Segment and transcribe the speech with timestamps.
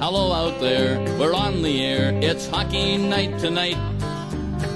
[0.00, 2.10] Hello out there, we're on the air.
[2.20, 3.76] It's hockey night tonight.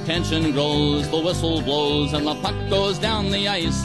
[0.07, 3.83] Tension grows, the whistle blows, and the puck goes down the ice.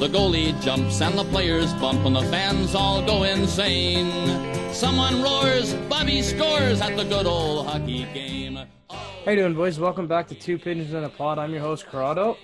[0.00, 4.10] The goalie jumps and the players bump, and the fans all go insane.
[4.72, 8.58] Someone roars, Bobby scores at the good old hockey game.
[8.88, 9.78] How you doing, boys?
[9.78, 11.38] Welcome back to Two Pigeons in a Pod.
[11.38, 12.38] I'm your host, Corrado,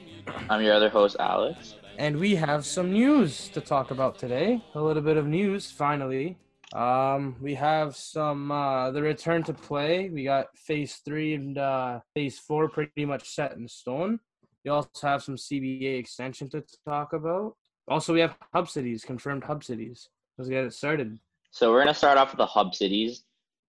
[0.51, 1.77] I'm your other host, Alex.
[1.99, 4.63] And we have some news to talk about today.
[4.77, 6.39] A little bit of news, finally.
[6.73, 10.09] Um, we have some uh, the return to play.
[10.09, 14.21] We got Phase Three and uh, Phase Four pretty much set in stone.
[14.65, 17.57] We also have some CBA extension to talk about.
[17.89, 19.43] Also, we have hub cities confirmed.
[19.43, 20.09] Hub cities.
[20.37, 21.19] Let's get it started.
[21.51, 23.25] So we're gonna start off with the hub cities.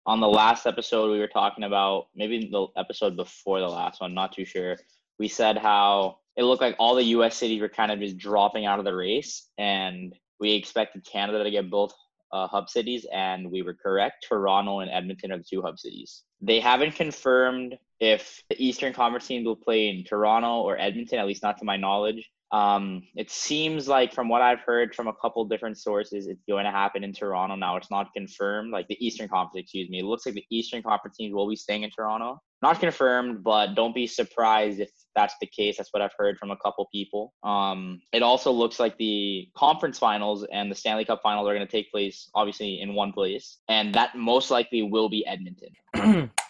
[0.04, 4.12] On the last episode, we were talking about maybe the episode before the last one,
[4.12, 4.76] not too sure.
[5.18, 7.36] We said how it looked like all the U.S.
[7.36, 11.50] cities were kind of just dropping out of the race, and we expected Canada to
[11.50, 11.92] get both
[12.32, 14.24] uh, hub cities, and we were correct.
[14.28, 16.22] Toronto and Edmonton are the two hub cities.
[16.40, 21.26] They haven't confirmed if the Eastern Conference teams will play in Toronto or Edmonton, at
[21.26, 22.30] least not to my knowledge.
[22.52, 26.64] Um, it seems like from what I've heard from a couple different sources, it's going
[26.64, 27.56] to happen in Toronto.
[27.56, 29.98] Now it's not confirmed, like the Eastern Conference, excuse me.
[29.98, 32.40] It looks like the Eastern Conference teams will be staying in Toronto.
[32.62, 35.76] Not confirmed, but don't be surprised if that's the case.
[35.76, 37.34] That's what I've heard from a couple people.
[37.42, 41.66] Um, it also looks like the conference finals and the Stanley Cup finals are going
[41.66, 46.30] to take place, obviously, in one place, and that most likely will be Edmonton.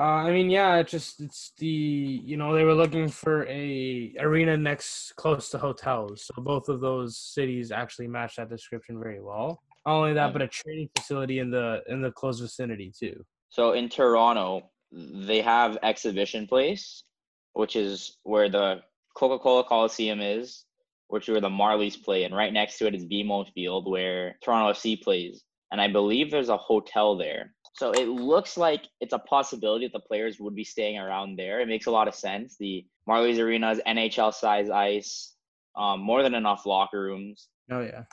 [0.00, 4.14] Uh, I mean, yeah, it just it's the you know they were looking for a
[4.20, 9.20] arena next close to hotels, so both of those cities actually match that description very
[9.20, 9.60] well.
[9.84, 13.24] Not only that, but a training facility in the in the close vicinity too.
[13.48, 17.02] So in Toronto, they have Exhibition Place,
[17.52, 18.82] which is where the
[19.16, 20.64] Coca Cola Coliseum is,
[21.08, 24.36] which is where the Marlies play, and right next to it is BMO Field, where
[24.42, 25.42] Toronto FC plays.
[25.72, 27.52] And I believe there's a hotel there.
[27.74, 31.60] So it looks like it's a possibility that the players would be staying around there.
[31.60, 32.56] It makes a lot of sense.
[32.58, 35.34] The Marlies Arena is NHL size ice,
[35.76, 37.48] um, more than enough locker rooms.
[37.70, 38.04] Oh yeah.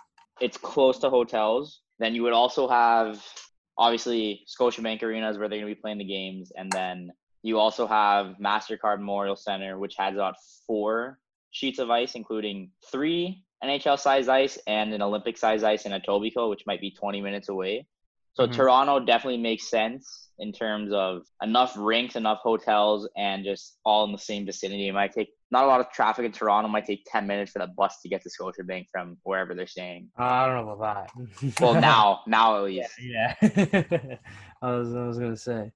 [0.41, 1.81] It's close to hotels.
[1.97, 3.25] Then you would also have
[3.77, 7.11] obviously Scotiabank arenas where they're going to be playing the games, and then
[7.45, 10.35] you also have Mastercard Memorial Center, which has about
[10.65, 11.19] four
[11.51, 16.49] sheets of ice, including three NHL size ice and an Olympic size ice in Etobicoke,
[16.49, 17.85] which might be 20 minutes away.
[18.33, 18.53] So Mhm.
[18.53, 24.11] Toronto definitely makes sense in terms of enough rinks, enough hotels, and just all in
[24.11, 24.87] the same vicinity.
[24.87, 26.67] It might take not a lot of traffic in Toronto.
[26.67, 29.67] It might take 10 minutes for the bus to get to Scotiabank from wherever they're
[29.67, 30.09] staying.
[30.19, 31.61] Uh, I don't know about that.
[31.61, 32.91] Well, now, now at least.
[32.99, 33.35] yeah,
[34.61, 35.71] I was I was gonna say,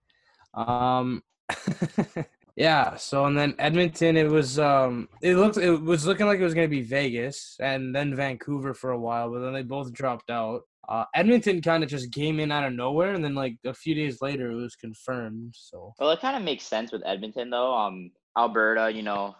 [0.55, 1.21] um,
[2.55, 2.95] yeah.
[2.95, 6.53] So and then Edmonton, it was um, it looked it was looking like it was
[6.53, 10.61] gonna be Vegas and then Vancouver for a while, but then they both dropped out.
[10.89, 13.93] Uh, Edmonton kind of just came in out of nowhere, and then like a few
[13.93, 15.53] days later, it was confirmed.
[15.55, 17.75] So Well, it kind of makes sense with Edmonton, though.
[17.75, 19.35] Um, Alberta, you know,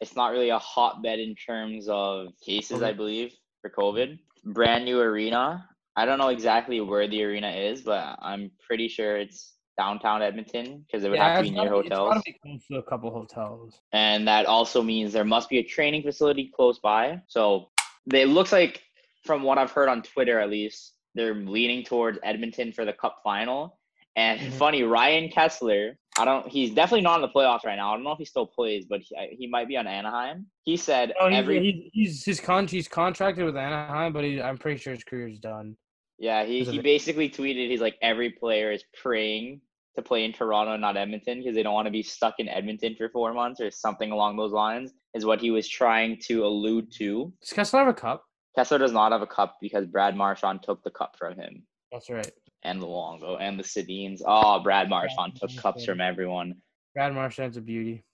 [0.00, 4.18] it's not really a hotbed in terms of cases, I believe, for COVID.
[4.44, 5.68] Brand new arena.
[5.96, 10.84] I don't know exactly where the arena is, but I'm pretty sure it's downtown Edmonton
[10.86, 12.22] because it would have to be near gotta be- it's gotta hotels.
[12.24, 13.80] be close to a couple hotels.
[13.92, 17.20] and that also means there must be a training facility close by.
[17.28, 17.70] So
[18.12, 18.82] it looks like,
[19.24, 23.18] from what I've heard on Twitter at least, they're leaning towards Edmonton for the Cup
[23.22, 23.78] final.
[24.16, 24.52] And Mhm.
[24.54, 26.46] funny, Ryan Kesler, I don't.
[26.46, 27.92] He's definitely not in the playoffs right now.
[27.92, 30.46] I don't know if he still plays, but he, he might be on Anaheim.
[30.64, 34.42] He said Oh, he's, every he's, he's his con he's contracted with Anaheim, but he,
[34.42, 35.76] I'm pretty sure his career's done.
[36.22, 39.60] Yeah he, he basically tweeted he's like every player is praying
[39.96, 42.94] to play in Toronto, not Edmonton, because they don't want to be stuck in Edmonton
[42.96, 44.92] for four months or something along those lines.
[45.14, 47.32] Is what he was trying to allude to.
[47.42, 48.24] Does Kesler have a cup?
[48.56, 52.08] Kesler does not have a cup because Brad Marchand took the cup from him That's
[52.08, 52.30] right.
[52.62, 54.22] and the Luongo and the Sedins.
[54.24, 56.54] Oh, Brad Marchand took cups from everyone.
[56.94, 58.04] Brad Marchand's a beauty.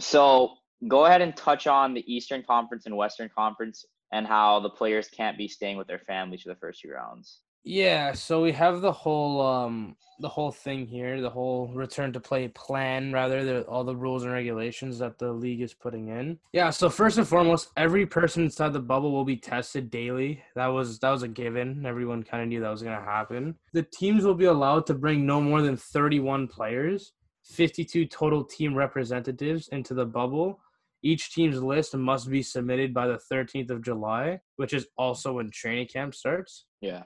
[0.00, 4.70] So go ahead and touch on the Eastern Conference and Western Conference and how the
[4.70, 7.40] players can't be staying with their families for the first two rounds.
[7.64, 12.20] Yeah, so we have the whole um the whole thing here, the whole return to
[12.20, 16.38] play plan rather, the, all the rules and regulations that the league is putting in.
[16.52, 20.42] Yeah, so first and foremost, every person inside the bubble will be tested daily.
[20.54, 21.84] That was that was a given.
[21.84, 23.56] Everyone kind of knew that was going to happen.
[23.72, 27.12] The teams will be allowed to bring no more than 31 players,
[27.44, 30.60] 52 total team representatives into the bubble.
[31.02, 35.50] Each team's list must be submitted by the 13th of July, which is also when
[35.50, 37.02] training camp starts Yeah.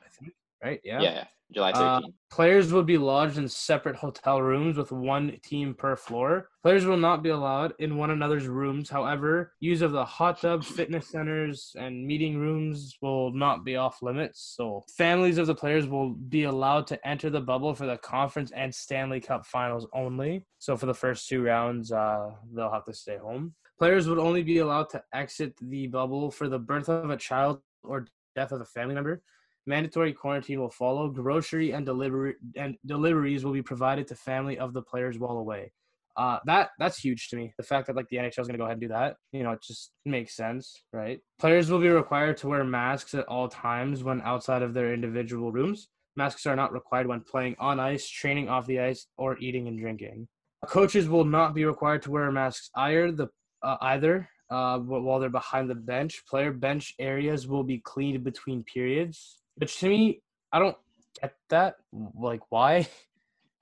[0.63, 0.81] Right?
[0.85, 1.01] Yeah.
[1.01, 1.25] Yeah.
[1.51, 6.51] July Uh, players will be lodged in separate hotel rooms with one team per floor.
[6.63, 8.91] Players will not be allowed in one another's rooms.
[8.91, 14.03] However, use of the hot tub, fitness centers, and meeting rooms will not be off
[14.03, 14.55] limits.
[14.57, 18.51] So, families of the players will be allowed to enter the bubble for the conference
[18.51, 20.45] and Stanley Cup finals only.
[20.59, 23.55] So, for the first two rounds, uh, they'll have to stay home.
[23.79, 27.63] Players would only be allowed to exit the bubble for the birth of a child
[27.83, 28.07] or
[28.37, 29.23] death of a family member.
[29.69, 31.11] Mandatory quarantine will follow.
[31.11, 35.73] Grocery and delivery and deliveries will be provided to family of the players while away.
[36.17, 37.53] Uh, that that's huge to me.
[37.59, 39.43] The fact that like the NHL is going to go ahead and do that, you
[39.43, 41.21] know, it just makes sense, right?
[41.39, 45.53] Players will be required to wear masks at all times when outside of their individual
[45.53, 45.89] rooms.
[46.17, 49.79] Masks are not required when playing on ice, training off the ice, or eating and
[49.79, 50.27] drinking.
[50.67, 53.13] Coaches will not be required to wear masks either.
[53.13, 53.29] The
[53.63, 56.23] uh, either uh, while they're behind the bench.
[56.27, 60.23] Player bench areas will be cleaned between periods, which to me,
[60.53, 60.77] I don't
[61.21, 61.77] get that.
[61.93, 62.89] Like, why?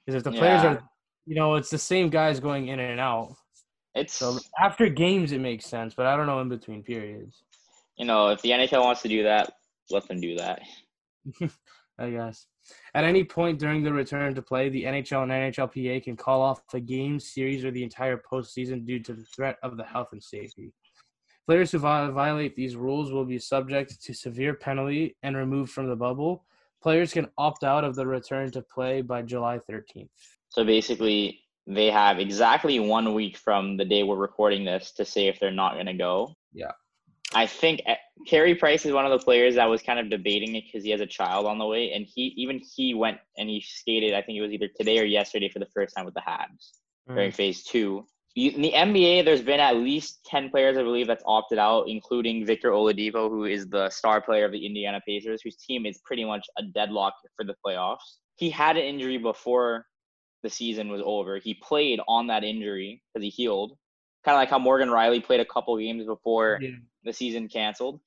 [0.06, 0.74] Because if the players Yeah.
[0.74, 0.82] are,
[1.26, 3.34] you know, it's the same guys going in and out.
[3.96, 7.42] It's So after games, it makes sense, but I don't know in between periods.
[7.96, 9.52] you know if the NHL wants to do that,
[9.90, 10.60] let them do that.
[11.98, 12.46] I guess.
[12.94, 16.60] At any point during the return to play, the NHL and NHLPA can call off
[16.74, 20.22] a game, series, or the entire postseason due to the threat of the health and
[20.22, 20.72] safety.
[21.46, 25.94] Players who violate these rules will be subject to severe penalty and removed from the
[25.94, 26.44] bubble.
[26.82, 30.08] Players can opt out of the return to play by July 13th.
[30.48, 35.28] So basically, they have exactly one week from the day we're recording this to say
[35.28, 36.34] if they're not going to go.
[36.52, 36.72] Yeah.
[37.34, 37.94] I think uh,
[38.26, 40.90] Carey Price is one of the players that was kind of debating it because he
[40.90, 44.14] has a child on the way, and he even he went and he skated.
[44.14, 46.70] I think it was either today or yesterday for the first time with the Habs
[47.08, 48.06] during phase two.
[48.36, 52.44] In the NBA, there's been at least 10 players, I believe, that's opted out, including
[52.44, 56.24] Victor Oladipo, who is the star player of the Indiana Pacers, whose team is pretty
[56.24, 58.18] much a deadlock for the playoffs.
[58.36, 59.86] He had an injury before
[60.42, 61.38] the season was over.
[61.38, 63.72] He played on that injury because he healed,
[64.22, 66.76] kind of like how Morgan Rielly played a couple games before Yeah.
[67.04, 68.00] the season canceled.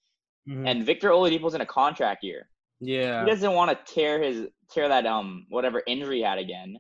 [0.48, 0.68] Mhm.
[0.70, 2.50] And Victor Oladipo's in a contract year
[2.80, 3.24] yeah.
[3.24, 6.78] he doesn't want to tear his tear that um whatever injury he had again.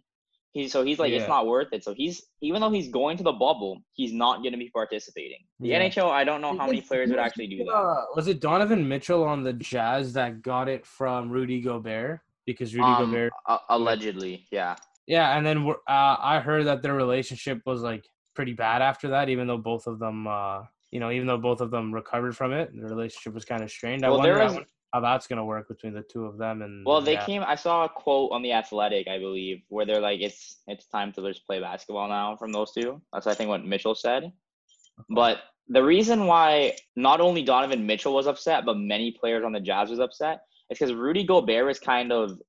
[0.51, 1.19] He so he's like Yeah.
[1.19, 1.83] it's not worth it.
[1.83, 5.39] So he's even though he's going to the bubble, he's not going to be participating.
[5.59, 5.81] The Yeah.
[5.87, 7.71] NHL, I don't know how many players would actually do that.
[7.71, 12.21] Uh, was it Donovan Mitchell on the Jazz that got it from Rudy Gobert?
[12.45, 14.75] Because Rudy Um, Gobert a- allegedly, yeah.
[15.05, 18.05] Yeah, and then uh, I heard that their relationship was like
[18.35, 21.61] pretty bad after that, even though both of them, uh, you know, even though both
[21.61, 24.03] of them recovered from it, the relationship was kind of strained.
[24.05, 26.61] I Well, there wonder was how- that's gonna work between the two of them.
[26.61, 27.25] And well, they yeah.
[27.25, 27.43] came.
[27.43, 31.11] I saw a quote on the Athletic, I believe, where they're like, "It's it's time
[31.13, 34.31] to just play basketball now." From those two, that's I think what Mitchell said.
[35.09, 39.59] But the reason why not only Donovan Mitchell was upset, but many players on the
[39.59, 42.39] Jazz was upset is because Rudy Gobert was kind of,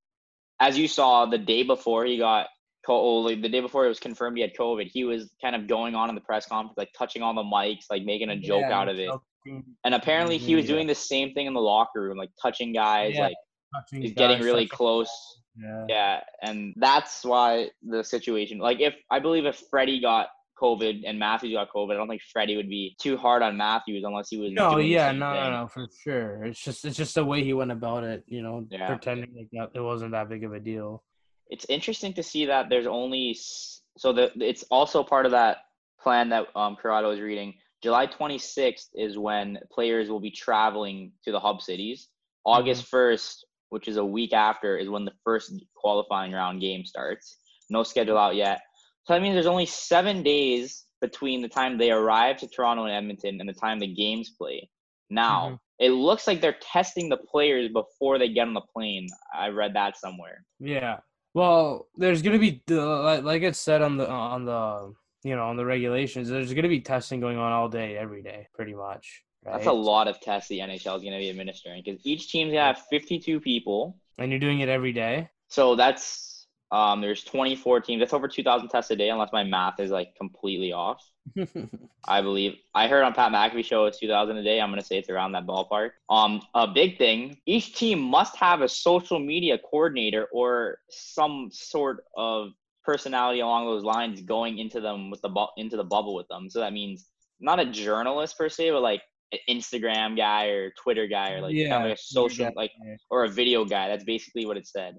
[0.59, 2.47] as you saw the day before he got
[2.85, 5.55] co- oh, like the day before it was confirmed he had COVID, he was kind
[5.55, 8.37] of going on in the press conference, like touching on the mics, like making a
[8.37, 9.11] joke Yeah, out of it.
[9.83, 13.13] And apparently he was doing the same thing in the locker room, like touching guys,
[13.15, 13.35] Yeah, like
[13.75, 15.09] touching he's getting guys, really close.
[15.57, 15.85] Yeah.
[15.89, 18.57] Yeah, and that's why the situation.
[18.59, 20.27] Like, if I believe if Freddie got
[20.61, 24.03] COVID and Matthews got COVID, I don't think Freddie would be too hard on Matthews
[24.05, 24.51] unless he was.
[24.53, 26.45] No, yeah, no, no, no, for sure.
[26.45, 28.23] It's just, it's just the way he went about it.
[28.27, 28.87] You know, Yeah.
[28.87, 31.03] pretending like that it wasn't that big of a deal.
[31.49, 33.37] It's interesting to see that there's only
[33.97, 35.57] so that it's also part of that
[35.99, 37.55] plan that um Corrado is reading.
[37.81, 42.09] July 26th is when players will be traveling to the hub cities.
[42.45, 43.37] August 1st,
[43.69, 47.37] which is a week after, is when the first qualifying round game starts.
[47.69, 48.61] No schedule out yet.
[49.05, 52.93] So that means there's only seven days between the time they arrive to Toronto and
[52.93, 54.69] Edmonton and the time the games play.
[55.09, 55.59] Now, Mhm.
[55.79, 59.07] it looks like they're testing the players before they get on the plane.
[59.33, 60.45] I read that somewhere.
[60.59, 60.99] Yeah.
[61.33, 65.57] Well, there's gonna be like, like it said on the on the you know on
[65.57, 66.29] the regulations.
[66.29, 69.23] There's gonna be testing going on all day, every day, pretty much.
[69.45, 69.53] Right?
[69.53, 72.51] That's a lot of tests the NHL is going to be administering because each team's
[72.51, 73.97] going to have 52 people.
[74.19, 75.29] And you're doing it every day.
[75.47, 77.99] So that's um, there's 24 teams.
[77.99, 81.03] That's over 2,000 tests a day, unless my math is like completely off.
[82.07, 84.61] I believe I heard on Pat McAfee show it's 2,000 a day.
[84.61, 85.91] I'm gonna say it's around that ballpark.
[86.09, 92.05] Um, a big thing: each team must have a social media coordinator or some sort
[92.15, 92.51] of
[92.83, 96.49] personality along those lines going into them with the bu- into the bubble with them.
[96.49, 97.07] So that means
[97.39, 101.55] not a journalist per se, but like an Instagram guy or Twitter guy or like
[101.55, 102.51] kind of like a social Yeah.
[102.55, 102.71] like
[103.09, 103.87] or a video guy.
[103.87, 104.95] That's basically what it said.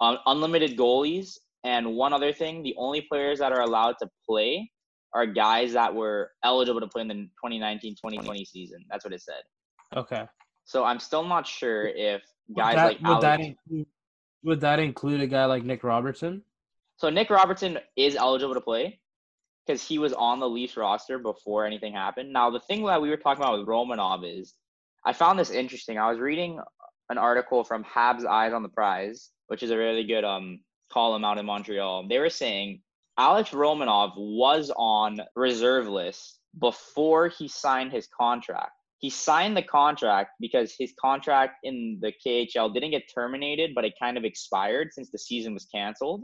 [0.00, 4.70] Um, unlimited goalies and one other thing: the only players that are allowed to play
[5.14, 8.82] are guys that were eligible to play in the 2019-2020 season.
[8.90, 9.42] That's what it said.
[9.94, 10.24] Okay.
[10.64, 13.86] So I'm still not sure if Would guys that, like would that include
[14.44, 16.42] Would that include a guy like Nick Robertson?
[17.02, 19.00] So Nick Robertson is eligible to play
[19.66, 22.32] because he was on the Leafs roster before anything happened.
[22.32, 24.54] Now the thing that we were talking about with Romanov is
[25.04, 25.98] I found this interesting.
[25.98, 26.60] I was reading
[27.10, 30.60] an article from Habs Eyes on the Prize, which is a really good um
[30.92, 32.06] column out in Montreal.
[32.08, 32.82] They were saying
[33.18, 38.74] Alex Romanov was on reserve list before he signed his contract.
[38.98, 43.94] He signed the contract because his contract in the KHL didn't get terminated, but it
[44.00, 46.22] kind of expired since the season was canceled.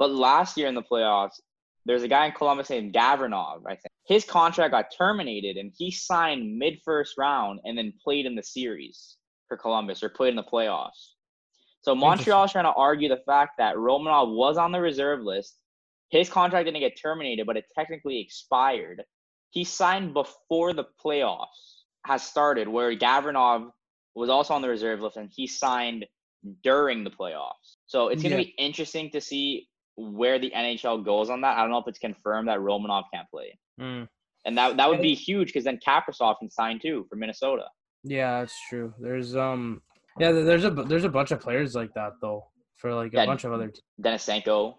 [0.00, 1.38] But last year in the playoffs,
[1.84, 3.92] there's a guy in Columbus named Gavranov, I think.
[4.06, 8.42] His contract got terminated and he signed mid first round and then played in the
[8.42, 11.12] series for Columbus or played in the playoffs.
[11.82, 15.56] So Montreal is trying to argue the fact that Romanov was on the reserve list.
[16.10, 19.02] His contract didn't get terminated, but it technically expired.
[19.50, 21.46] He signed before the playoffs
[22.06, 23.70] has started, where Gavranov
[24.14, 26.06] was also on the reserve list and he signed
[26.62, 27.76] during the playoffs.
[27.86, 28.44] So it's going to Yeah.
[28.44, 31.56] be interesting to see where the NHL goes on that.
[31.58, 33.58] I don't know if it's confirmed that Romanov can't play.
[33.80, 34.08] Mm.
[34.46, 37.64] And that that would be huge because then Kaprizov can sign too for Minnesota.
[38.04, 38.94] Yeah, that's true.
[38.98, 39.82] There's um,
[40.18, 43.26] yeah, there's a there's a bunch of players like that though for like a Yeah.
[43.26, 43.68] bunch of other.
[43.68, 44.74] Te- Denisenko.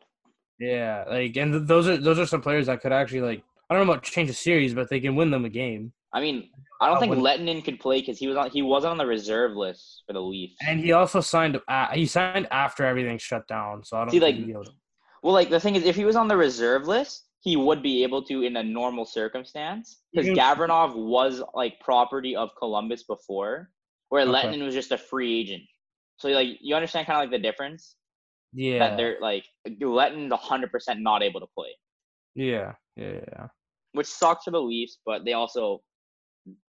[0.60, 3.76] yeah, like and th- those are those are some players that could actually like I
[3.76, 5.94] don't know about change a series, but they can win them a game.
[6.14, 6.50] I mean,
[6.82, 8.98] I don't Uh, think when- Lettinen could play because he was on he wasn't on
[8.98, 10.56] the reserve list for the Leafs.
[10.68, 11.60] And he also signed.
[11.68, 14.68] Uh, he signed after everything shut down, so I don't See, think like,
[15.22, 16.88] he'd be able to- Well, like the thing is, if he was on the reserve
[16.88, 20.36] list, he would be able to in a normal circumstance because Mhm.
[20.36, 23.72] Gavranov was like property of Columbus before,
[24.10, 24.32] where Okay.
[24.32, 25.64] Lettinen was just a free agent.
[26.18, 27.96] So like you understand kind of like the difference
[28.54, 28.80] Yeah.
[28.80, 31.76] that they're like Lettinen's hundred percent not able to play,
[32.36, 32.76] yeah.
[32.96, 33.22] Yeah.
[33.32, 33.48] Yeah.
[33.94, 35.82] which sucks for the Leafs, but they also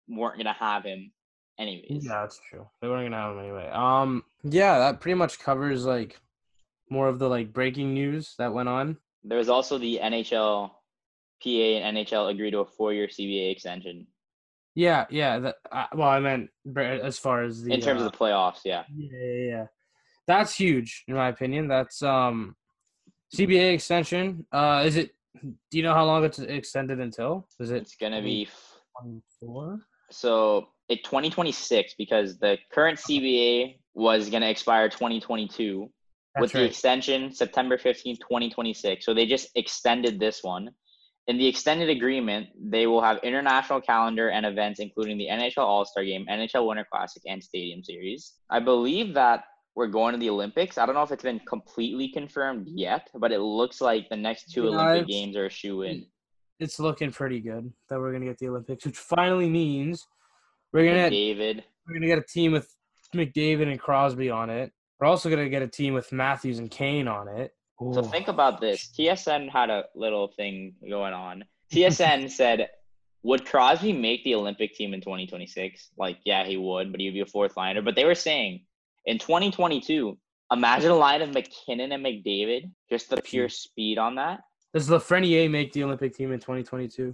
[0.08, 1.12] weren't gonna have him
[1.58, 2.04] anyways.
[2.06, 2.68] Yeah, that's true.
[2.80, 3.68] They weren't gonna have him anyway.
[3.68, 6.18] Um, yeah, that pretty much covers like
[6.92, 8.96] more of the like breaking news that went on.
[9.24, 10.68] There was also the NHL,
[11.42, 14.06] PA and NHL agreed to a four-year CBA extension
[14.74, 15.38] Yeah, yeah.
[15.38, 18.60] That uh, well, I meant as far as the in terms uh, of the playoffs.
[18.64, 19.66] Yeah, yeah, yeah, yeah.
[20.26, 21.66] That's huge in my opinion.
[21.66, 22.54] That's um
[23.34, 24.46] CBA extension.
[24.52, 25.14] Uh, is it?
[25.42, 27.48] Do you know how long it's extended until?
[27.58, 28.48] Is it it's gonna be
[29.00, 29.80] twenty four?
[30.12, 35.90] so it 2026 because the current CBA was gonna expire 2022
[36.40, 36.70] with the right.
[36.70, 39.04] extension September 15, 2026.
[39.04, 40.70] So they just extended this one.
[41.28, 45.84] In the extended agreement, they will have international calendar and events, including the NHL All
[45.84, 48.34] Star Game, NHL Winter Classic, and Stadium Series.
[48.50, 50.78] I believe that we're going to the Olympics.
[50.78, 54.52] I don't know if it's been completely confirmed yet, but it looks like the next
[54.52, 56.06] two Olympic Games are a shoe in.
[56.58, 60.06] It's looking pretty good that we're gonna get the Olympics, which finally means
[60.72, 61.64] we're gonna David.
[61.86, 62.68] we're gonna get a team with
[63.14, 64.72] McDavid and Crosby on it.
[65.02, 67.52] We're also gonna get a team with Matthews and Kane on it.
[67.92, 68.92] So think about this.
[68.96, 71.42] TSN had a little thing going on.
[71.72, 72.68] TSN said,
[73.24, 75.90] would Crosby make the Olympic team in 2026?
[75.98, 77.82] Like, yeah, he would, but he'd be a fourth liner.
[77.82, 78.64] But they were saying
[79.04, 80.16] in 2022,
[80.52, 84.42] imagine a line of MacKinnon and McDavid, just the pure speed on that.
[84.72, 87.12] Does Lafreniere make the Olympic team in 2022?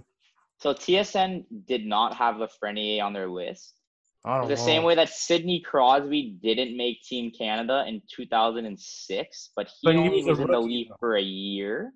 [0.59, 3.78] So TSN did not have Lafreniere on their list.
[4.25, 4.55] The know.
[4.55, 9.99] same way that Sidney Crosby didn't make Team Canada in 2006, but he But he
[10.01, 11.93] only was was in the league for a year.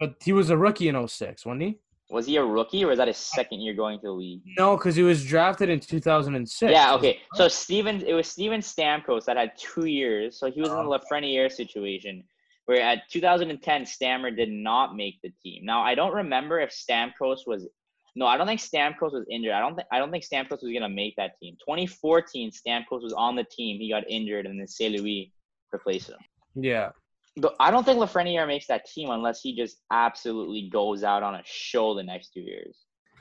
[0.00, 1.78] But he was a rookie in 06, wasn't he?
[2.10, 4.40] Was he a rookie or was that his second year going to the league?
[4.58, 6.72] No, because he was drafted in 2006.
[6.72, 7.20] Yeah, okay.
[7.34, 10.36] So Steven, it was Steven Stamkos that had two years.
[10.40, 10.98] So he was in the Oh.
[10.98, 12.24] Lafreniere situation,
[12.66, 15.64] where at 2010 Stammer did not make the team.
[15.64, 17.68] Now I don't remember if Stamkos was.
[18.16, 19.52] No, I don't think Stamkos was injured.
[19.52, 21.56] I don't think I don't think Stamkos was gonna make that team.
[21.60, 23.78] 2014, Stamkos was on the team.
[23.78, 24.96] He got injured, and then St.
[24.98, 25.32] Louis
[25.72, 26.18] replaced him.
[26.54, 26.90] Yeah.
[27.36, 31.36] But I don't think Lafreniere makes that team unless he just absolutely goes out on
[31.36, 32.76] a show the next two years.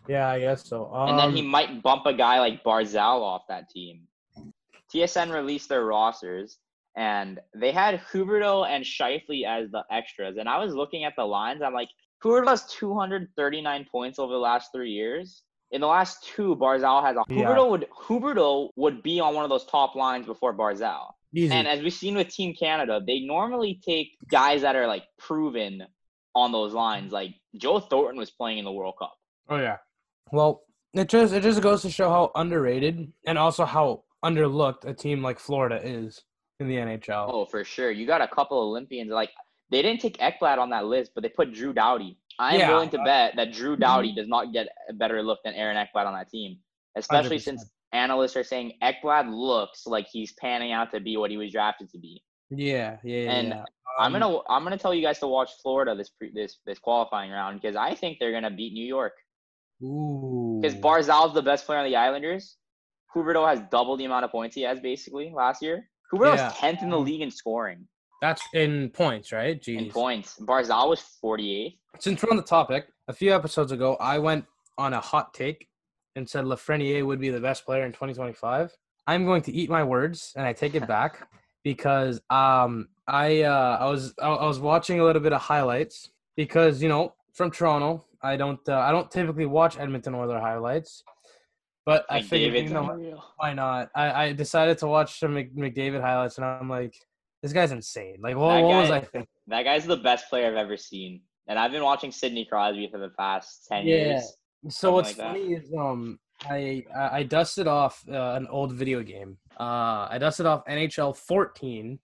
[0.08, 0.91] Yeah, I guess so.
[0.93, 4.08] Um, And then he might bump a guy like Barzal off that team.
[4.93, 6.58] TSN released their rosters,
[6.98, 10.38] and they had Huberdeau and Scheifele as the extras.
[10.38, 11.62] And I was looking at the lines.
[11.62, 11.89] I'm like,
[12.23, 15.43] Huberdeau has 239 points over the last three years.
[15.71, 17.45] In the last two, Barzal has a Yeah.
[17.45, 21.11] Huberdeau would Huberdeau would be on one of those top lines before Barzal.
[21.35, 21.53] easy.
[21.53, 25.85] And as we've seen with Team Canada, they normally take guys that are like proven
[26.33, 27.11] on those lines.
[27.13, 29.13] Like Joe Thornton was playing in the World Cup.
[29.49, 29.77] oh yeah.
[30.31, 34.93] Well, it just it just goes to show how underrated and also how underlooked a
[34.93, 36.23] team like Florida is
[36.59, 37.29] in the NHL.
[37.31, 37.91] Oh, for sure.
[37.91, 39.11] You got a couple Olympians.
[39.11, 39.29] Like
[39.71, 42.17] they didn't take Ekblad on that list, but they put Drew Doughty.
[42.39, 42.69] I am Yeah.
[42.71, 46.05] willing to bet that Drew Doughty does not get a better look than Aaron Ekblad
[46.05, 46.57] on that team,
[46.95, 47.43] especially 100%.
[47.59, 51.51] since analysts are saying Ekblad looks like he's panning out to be what he was
[51.51, 52.23] drafted to be.
[52.49, 53.31] Yeah, yeah, yeah.
[53.31, 53.65] And yeah.
[53.99, 56.79] I'm Um, gonna I'm gonna tell you guys to watch Florida this pre, this this
[56.79, 59.13] qualifying round because I think they're gonna beat New York.
[59.83, 60.59] Ooh.
[60.61, 62.57] Because Barzal's the best player on the Islanders.
[63.15, 65.89] Huberdeau has double the amount of points he has basically last year.
[66.13, 66.47] Huberdeau Yeah.
[66.49, 67.88] was tenth in the Um, league in scoring
[68.21, 69.61] That's in points, right?
[69.61, 69.77] Jeez.
[69.77, 70.38] in points.
[70.39, 71.77] Barzal was 48.
[71.99, 74.45] Since we're on the topic, a few episodes ago, I went
[74.77, 75.67] on a hot take
[76.15, 78.75] and said Lafreniere would be the best player in 2025.
[79.07, 81.27] I'm going to eat my words, and I take it back
[81.63, 86.09] because um I uh I was I I was watching a little bit of highlights
[86.38, 91.03] because you know from Toronto I don't uh, I don't typically watch Edmonton Oilers highlights,
[91.85, 93.89] but I figured you know why not?
[93.95, 96.95] I, I decided to watch some McDavid highlights, and I'm like,
[97.41, 98.17] this guy's insane.
[98.22, 99.27] Like, what, what was I thinking?
[99.48, 101.22] That guy's the best player I've ever seen.
[101.48, 103.96] And I've been watching Sidney Crosby for the past 10 Yeah.
[103.96, 104.38] years.
[104.67, 109.38] So what's like funny is um I I dusted off uh, an old video game.
[109.60, 111.98] Uh, I dusted off NHL 14,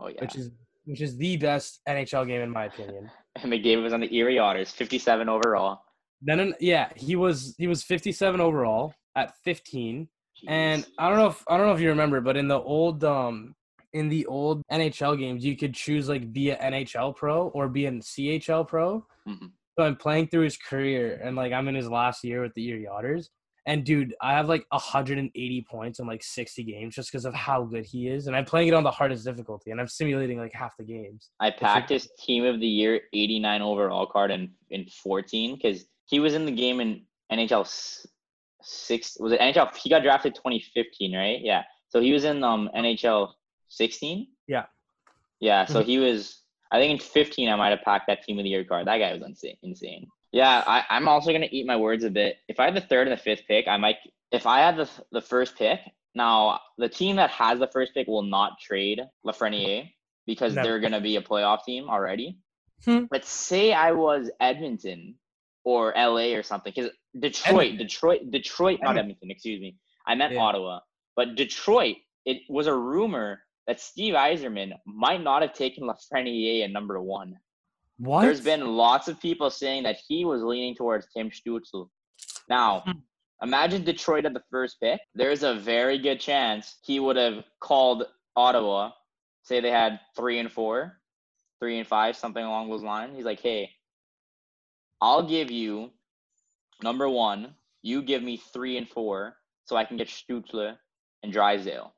[0.00, 0.20] Oh yeah.
[0.20, 0.50] which is
[0.86, 3.08] which is the best NHL game in my opinion.
[3.40, 5.82] And the game was on the Erie Otters, 57 overall.
[6.20, 10.08] Then yeah, he was he was 57 overall at 15.
[10.48, 13.04] And I don't know if I don't know if you remember, but in the old
[13.04, 13.54] um
[13.92, 17.86] in the old NHL games, you could choose like be an NHL pro or be
[17.86, 19.04] an CHL pro.
[19.26, 19.50] Mhm.
[19.78, 22.66] So I'm playing through his career, and like I'm in his last year with the
[22.68, 23.30] Erie Otters.
[23.66, 27.64] And dude, I have like 180 points in like 60 games just because of how
[27.64, 28.26] good he is.
[28.26, 31.30] And I'm playing it on the hardest difficulty, and I'm simulating like half the games.
[31.38, 36.18] I packed his team of the year 89 overall card in, in 14 because he
[36.18, 37.68] was in the game in NHL
[38.62, 39.16] six.
[39.20, 39.76] Was it NHL?
[39.76, 41.38] He got drafted 2015, right?
[41.40, 41.62] Yeah.
[41.90, 43.32] So he was in um NHL
[43.68, 44.26] 16.
[44.46, 44.66] Yeah.
[45.40, 45.64] Yeah.
[45.66, 45.86] So Mhm.
[45.86, 46.42] he was.
[46.70, 48.86] I think in 15, I might have packed that team of the year card.
[48.86, 49.56] That guy was insane.
[49.62, 50.06] Insane.
[50.32, 50.62] Yeah.
[50.66, 52.36] I, I'm also gonna eat my words a bit.
[52.48, 53.96] If I had the third and the fifth pick, I might.
[54.32, 55.80] If I had the the first pick,
[56.14, 59.90] now the team that has the first pick will not trade Lafreniere
[60.26, 60.68] because Never.
[60.68, 62.38] they're gonna be a playoff team already.
[62.84, 63.04] Hmm.
[63.10, 65.14] But say I was Edmonton
[65.64, 67.78] or LA or something, because Detroit, Edmonton.
[67.86, 68.98] Detroit, Detroit, not Edmonton.
[68.98, 69.76] Edmonton, excuse me.
[70.06, 70.40] I meant Yeah.
[70.40, 70.80] Ottawa.
[71.16, 71.96] But Detroit,
[72.26, 77.38] it was a rumor that Steve Yzerman might not have taken Lafreniere at number one.
[77.98, 78.22] What?
[78.22, 81.88] There's been lots of people saying that he was leaning towards Tim Stützle.
[82.48, 82.92] Now, Hmm.
[83.42, 85.00] imagine Detroit at the first pick.
[85.14, 88.04] There's a very good chance he would have called
[88.36, 88.92] Ottawa,
[89.42, 91.00] say they had three and four,
[91.60, 93.14] three and five, something along those lines.
[93.16, 93.70] He's like, hey,
[95.00, 95.90] I'll give you
[96.82, 100.78] number one, you give me three and four, so I can get Stutzler
[101.22, 101.94] and Drysdale.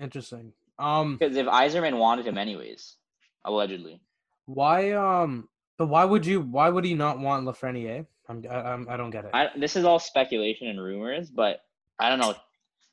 [0.00, 0.52] interesting.
[0.78, 2.96] Um, Because if Yzerman wanted him anyways,
[3.44, 4.00] allegedly.
[4.46, 6.40] why um, but why would you?
[6.40, 8.06] Why would he not want Lafreniere?
[8.28, 9.30] I'm I, I'm I don't get it.
[9.34, 11.60] I, this is all speculation and rumors, but
[11.98, 12.34] I don't know.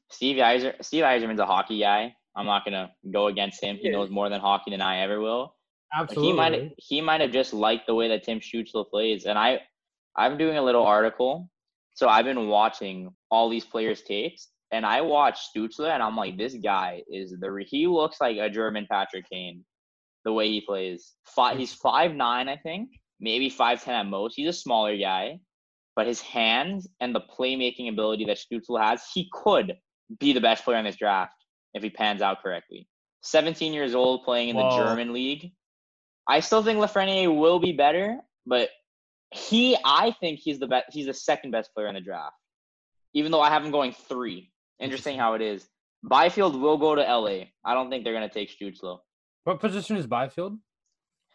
[0.10, 2.16] Steve Eiser, Steve Yzerman's a hockey guy.
[2.36, 3.78] I'm not gonna go against him.
[3.82, 5.56] He knows more than hockey than I ever will.
[5.92, 6.28] But Absolutely.
[6.28, 9.62] He might he might have just liked the way that Tim Stützle plays, and I
[10.16, 11.50] I'm doing a little article,
[11.96, 16.38] so I've been watching all these players' tapes, and I watched Stutzler and I'm like,
[16.38, 19.66] this guy is the re- he looks like a German Patrick Kane,
[20.26, 21.14] the way he plays.
[21.26, 24.36] Five, he's five nine, I think, maybe five ten at most.
[24.36, 25.40] He's a smaller guy,
[25.96, 29.74] but his hands and the playmaking ability that Stutzler has, he could
[30.20, 31.34] be the best player in this draft
[31.74, 32.88] if he pans out correctly.
[33.22, 35.52] 17 years old, playing in the German league.
[36.28, 38.70] I still think Lafreniere will be better, but
[39.32, 40.86] he, I think he's the best.
[40.92, 42.36] He's the second best player in the draft,
[43.14, 44.52] even though I have him going three.
[44.80, 45.68] Interesting how it is.
[46.04, 47.46] Byfield will go to LA.
[47.66, 49.00] I don't think they're gonna take Stutzlo.
[49.44, 50.58] What position is Byfield?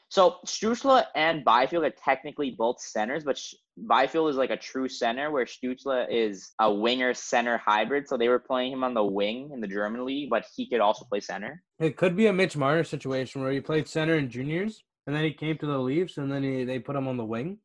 [0.08, 3.36] So Stützle and Byfield are technically both centers, but
[3.76, 8.06] Byfield is like a true center, where Stützle is a winger center hybrid.
[8.08, 10.80] So they were playing him on the wing in the German league, but he could
[10.80, 11.62] also play center.
[11.80, 15.24] It could be a Mitch Marner situation where he played center in juniors, and then
[15.24, 17.58] he came to the Leafs, and then he, they put him on the wing.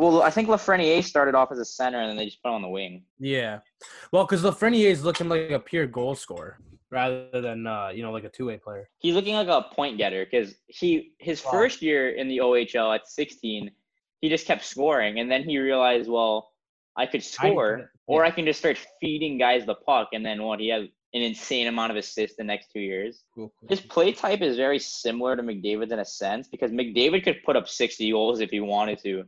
[0.00, 2.54] Well, I think Lafreniere started off as a center, and then they just put him
[2.54, 3.02] on the wing.
[3.18, 3.58] Yeah,
[4.12, 6.58] well, because Lafreniere is looking like a pure goal scorer
[6.90, 8.88] rather than uh, you know like a two way player.
[8.98, 11.50] He's looking like a point getter because he his Wow.
[11.50, 13.70] first year in the OHL at 16,
[14.22, 16.50] he just kept scoring, and then he realized, well,
[16.96, 18.24] I could I- score, or.
[18.24, 21.66] I can just start feeding guys the puck, and then what he has an insane
[21.66, 23.24] amount of assists the next two years.
[23.34, 23.52] Cool.
[23.68, 27.54] His play type is very similar to McDavid's in a sense because McDavid could put
[27.56, 29.24] up 60 goals if he wanted to.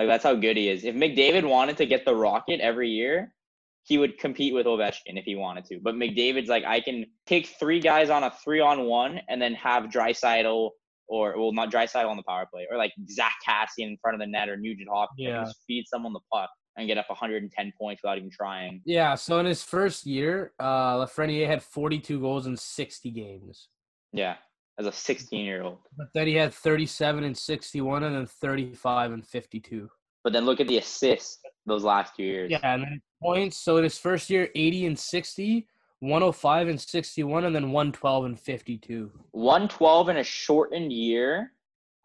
[0.00, 0.84] Like that's how good he is.
[0.84, 3.34] If McDavid wanted to get the rocket every year,
[3.82, 5.78] he would compete with Ovechkin if he wanted to.
[5.78, 9.52] But McDavid's like, I can take three guys on a three on one and then
[9.56, 10.70] have Draisaitl
[11.06, 14.20] or well not Draisaitl on the power play or like Zach Kassian in front of
[14.20, 15.28] the net or Nugent Hopkins.
[15.28, 15.44] Yeah.
[15.44, 18.80] just feed someone the puck and get up 110 points without even trying.
[18.86, 23.68] Yeah, so in his first year, uh, Lafreniere had 42 goals in 60 games.
[24.14, 24.36] Yeah.
[24.80, 25.78] As a 16 year old.
[25.96, 29.88] But then he had 37 and 61, and then 35 and 52.
[30.24, 32.50] But then look at the assists those last two years.
[32.50, 33.58] Yeah, and then points.
[33.58, 35.68] So in his first year, 80 and 60,
[36.00, 39.10] 105 and 61, and then 112 and 52.
[39.32, 41.52] 112 in a shortened year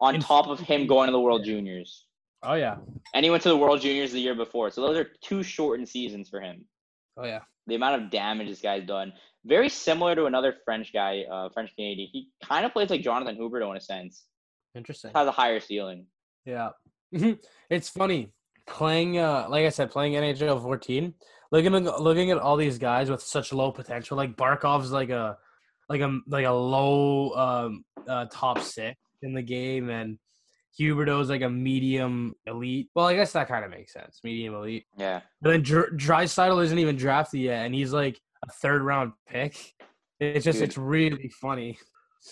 [0.00, 2.04] on In top of him going to the World Juniors.
[2.42, 2.76] Oh yeah.
[3.14, 4.70] And he went to the World Juniors the year before.
[4.70, 6.66] So those are two shortened seasons for him.
[7.16, 7.40] Oh yeah.
[7.66, 9.12] The amount of damage this guy's done.
[9.46, 12.08] Very similar to another French guy, uh, French Canadian.
[12.12, 14.24] He kind of plays like Jonathan Huberdeau in a sense.
[14.74, 15.12] Interesting.
[15.14, 16.06] Has a higher ceiling.
[16.44, 16.70] Yeah.
[17.70, 18.32] it's funny
[18.66, 21.14] playing uh like I said, playing NHL 14,
[21.52, 24.16] looking at looking at all these guys with such low potential.
[24.16, 25.38] Like Barkov's like a
[25.88, 30.18] like a like a low um uh top six in the game and
[30.78, 32.90] Huberdeau's like a medium elite.
[32.94, 34.20] Well, I guess that kind of makes sense.
[34.22, 34.84] Medium elite.
[34.98, 35.20] Yeah.
[35.40, 39.56] But then Dr- Draisaitl isn't even drafted yet, and he's like a third round pick.
[40.20, 40.68] It's just Dude.
[40.68, 41.78] it's really funny.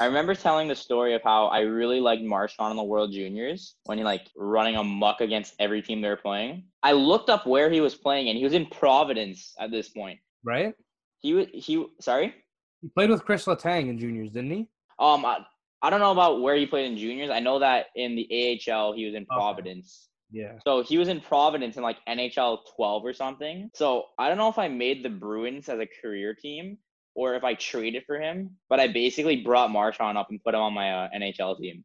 [0.01, 3.77] I remember telling the story of how I really liked Marchand in the World Juniors
[3.85, 6.65] when he like running amok against every team they were playing.
[6.83, 10.19] I looked up where he was playing and he was in Providence at this point.
[10.43, 10.75] Right?
[11.21, 12.35] He was he sorry?
[12.83, 14.69] He played with Chris Letang in juniors, didn't he?
[14.99, 15.39] Um I,
[15.83, 17.31] I don't know about where he played in juniors.
[17.31, 18.27] I know that in the
[18.69, 20.09] AHL he was in Providence.
[20.35, 20.55] Yeah.
[20.67, 23.71] So he was in Providence in like NHL 12 or something.
[23.75, 26.77] So I don't know if I made the Bruins as a career team
[27.15, 30.61] or if I traded for him, but I basically brought Marchand up and put him
[30.61, 31.85] on my uh, NHL team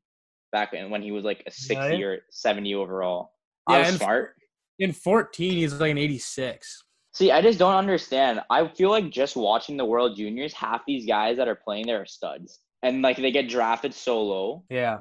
[0.51, 2.01] back when, when he was like a 60 Right.
[2.03, 3.33] or 70 overall.
[3.69, 4.35] Yeah, I was and- smart.
[4.79, 6.83] In 14, he's like an 86.
[7.13, 8.39] See, I just don't understand.
[8.49, 12.01] I feel like just watching the World Juniors, half these guys that are playing there
[12.01, 12.59] are studs.
[12.81, 14.63] And like they get drafted so low.
[14.69, 14.99] Yeah.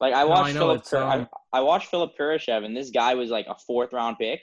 [0.00, 2.90] Like I No, I watched Philip Kur- um, I, I watched Philip Kurashev and this
[2.90, 4.40] guy was like a fourth round pick.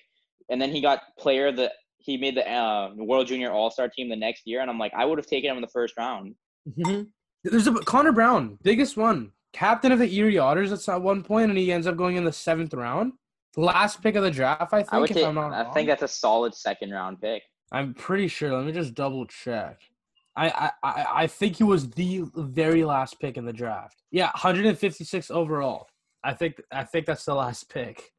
[0.50, 4.10] And then he got player the he made the uh, World Junior All Star team
[4.10, 4.62] the next year.
[4.62, 6.36] And I'm like, I would have taken him in the first round.
[7.44, 9.32] There's a Connor Brown, biggest one.
[9.54, 12.32] Captain of the Erie Otters at one point, and he ends up going in the
[12.32, 13.14] seventh round.
[13.58, 14.94] Last pick of the draft, I think.
[14.94, 15.74] I if take I'm not I wrong.
[15.74, 17.44] think that's a solid second round pick.
[17.72, 18.54] I'm pretty sure.
[18.56, 19.80] Let me just double check.
[20.36, 24.02] I, I, I think he was the very last pick in the draft.
[24.12, 25.88] Yeah, 156 overall.
[26.24, 28.12] I think I think that's the last pick.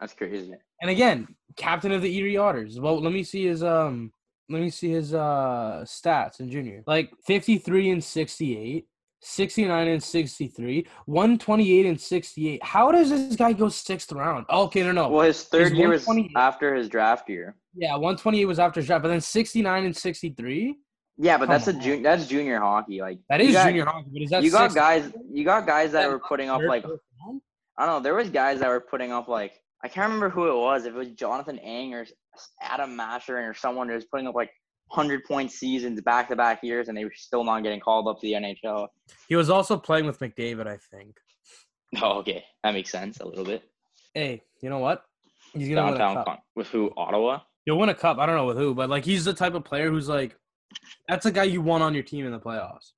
[0.00, 0.54] That's crazy.
[0.80, 2.80] And again, captain of the Erie Otters.
[2.80, 4.12] Well, let me see his um
[4.48, 6.82] let me see his uh stats in junior.
[6.86, 8.86] Like 53 and 68,
[9.20, 12.64] 69 and 63, 128 and 68.
[12.64, 14.46] How does this guy go sixth round?
[14.48, 15.08] Oh, okay, no, no.
[15.08, 17.56] Well, his third He's year was after his draft year.
[17.74, 20.76] yeah, 128 was after his draft, but then 69 and 63.
[21.16, 23.00] Yeah, but that's a jun- that's junior hockey.
[23.00, 25.12] Like that is got- junior hockey, but is that You got guys.
[25.30, 26.84] You got guys that that were putting up like?
[26.84, 28.00] I don't know.
[28.00, 29.52] There was guys that were putting up like
[29.84, 30.86] I can't remember who it was.
[30.86, 32.06] If it was Jonathan Ang or
[32.60, 34.50] Adam Masher or someone who was putting up like
[34.90, 38.20] hundred point seasons back to back years, and they were still not getting called up
[38.20, 38.88] to the NHL.
[39.28, 41.16] He was also playing with McDavid, I think.
[42.02, 43.62] Oh, okay, that makes sense a little bit.
[44.14, 45.04] Hey, you know what?
[45.52, 46.26] He's gonna win a cup.
[46.26, 46.90] con- with who?
[46.96, 47.40] Ottawa.
[47.66, 48.18] He'll win a cup.
[48.18, 50.36] I don't know with who, but like he's the type of player who's like,
[51.08, 52.92] that's a guy you want on your team in the playoffs.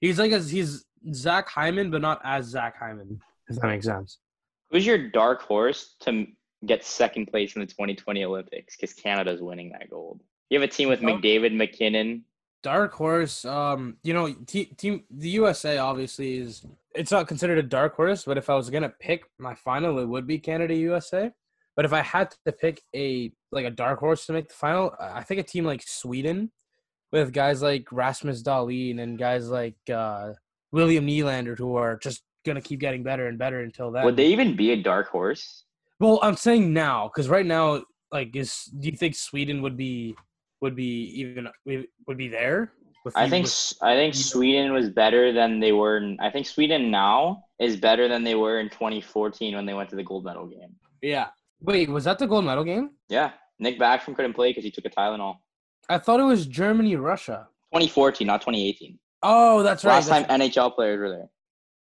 [0.00, 3.20] He's like a, he's Zach Hyman, but not as Zach Hyman.
[3.48, 4.18] If that makes sense.
[4.70, 6.26] Who's your dark horse to
[6.64, 8.76] get second place in the 2020 Olympics?
[8.76, 10.22] Because Canada's winning that gold.
[10.50, 11.00] You have a team with.
[11.00, 12.24] McDavid, MacKinnon.
[12.62, 13.44] Dark horse.
[13.44, 16.64] Um, you know, te- team the USA obviously is.
[16.94, 20.06] It's not considered a dark horse, but if I was gonna pick my final, it
[20.06, 21.30] would be Canada USA.
[21.76, 24.94] But if I had to pick a like a dark horse to make the final,
[24.98, 26.50] I think a team like Sweden,
[27.12, 30.32] with guys like Rasmus Dahlin and guys like uh,
[30.72, 34.04] William Nylander, who are just gonna keep getting better and better until then.
[34.04, 35.64] Would they even be a dark horse?
[36.00, 40.16] Well, I'm saying now because right now, like, is do you think Sweden would be
[40.60, 41.48] would be even
[42.06, 42.72] would be there?
[43.04, 45.98] With I think with- I think Sweden was better than they were.
[45.98, 49.88] In, I think Sweden now is better than they were in 2014 when they went
[49.90, 50.74] to the gold medal game.
[51.02, 51.28] yeah.
[51.62, 52.90] Wait, was that the gold medal game?
[53.08, 55.36] Yeah, Nick Backstrom couldn't play because he took a Tylenol.
[55.88, 57.48] I thought it was Germany Russia.
[57.72, 58.98] 2014, not 2018.
[59.22, 59.94] Oh, that's right.
[59.94, 61.28] Last That's, time NHL players were there.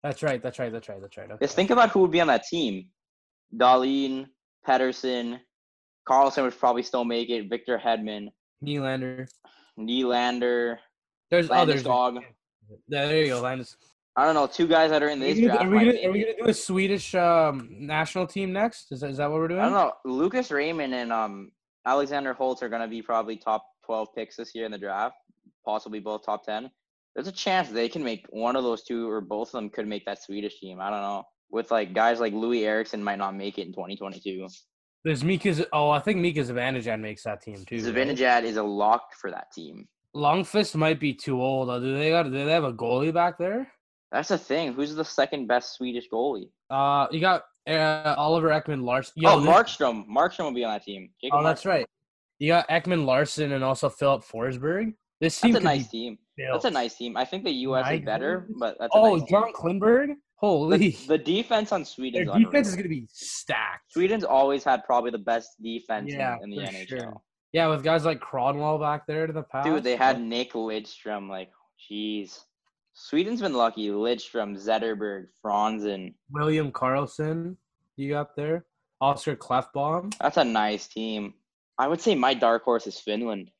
[0.03, 0.43] that's right.
[0.43, 0.71] That's right.
[0.73, 1.01] That's right.
[1.01, 1.31] That's right.
[1.31, 1.45] Okay.
[1.45, 2.87] Just think about who would be on that team:
[3.57, 4.27] Dahlin,
[4.65, 5.41] Pedersen,
[6.09, 7.49] Karlsson would probably still make it.
[7.49, 8.29] Victor Hedman,
[8.65, 9.29] Nylander.
[9.79, 10.77] Nylander,
[11.31, 11.83] There's others.
[11.83, 12.21] Landeskog.
[12.89, 13.77] There you go, Landis.
[14.17, 15.65] I don't know, two guys that are in Are this gonna, draft.
[15.65, 18.93] are, we gonna, are we gonna do a Swedish um, national team next?
[18.93, 19.61] Is that, is that what we're doing?
[19.61, 19.93] I don't know.
[20.05, 21.51] Lucas Raymond and um
[21.85, 25.17] Alexander Holtz are gonna be probably top twelve picks this year in the draft,
[25.65, 26.71] possibly both top ten.
[27.15, 29.87] There's a chance they can make one of those two or both of them could
[29.87, 30.81] make that Swedish team.
[30.81, 31.23] I don't know.
[31.51, 34.49] With like guys like Loui Eriksson might not make it in 2022.
[35.05, 35.63] There's Mika's.
[35.73, 37.77] Oh, I think Mika Zibanejad makes that team too.
[37.77, 38.45] right?
[38.45, 39.87] Is a lock for that team.
[40.17, 41.69] Lundqvist might be too old.
[41.69, 42.25] Uh, Do they got?
[42.25, 43.71] Do they have a goalie back there?
[44.11, 44.73] That's the thing.
[44.73, 46.49] Who's the second best Swedish goalie?
[46.71, 49.13] Uh, you got uh, Oliver Ekman Larsson.
[49.17, 50.07] Yo, oh, Markstrom.
[50.09, 51.11] Markstrom will be on that team.
[51.21, 51.87] Jacob Oh, that's right.
[52.39, 54.95] You got Ekman Larsson and also Filip Forsberg.
[55.21, 56.19] This team That's a nice team.
[56.37, 56.53] built.
[56.53, 57.17] That's a nice team.
[57.17, 57.89] I think the U.S.
[57.91, 59.29] Is better, but that's a Oh, nice team.
[59.31, 60.09] John Klingberg.
[60.37, 62.27] Holy, The, the defense on Sweden.
[62.27, 63.93] their defense is gonna be stacked.
[63.93, 66.89] Sweden's always had probably the best defense in- Yeah, in, the for NHL.
[66.89, 67.15] sure.
[67.53, 69.67] Yeah, with guys like Kronwall back there to the past.
[69.67, 71.31] Dude, they had Nick Lidstrom.
[71.31, 71.51] Like,
[71.91, 72.41] jeez.
[72.95, 73.89] Sweden's been lucky.
[73.89, 76.15] Lidstrom, Zetterberg, Franzen.
[76.31, 77.57] William Karlsson.
[77.97, 78.67] You got there.
[79.01, 80.13] Oscar Klefbom.
[80.19, 81.35] That's a nice team.
[81.79, 83.51] I would say my dark horse is Finland.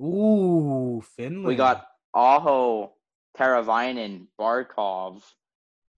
[0.00, 1.46] Ooh, Finland.
[1.46, 2.92] We got Aho,
[3.36, 5.22] Teravainen, Barkov,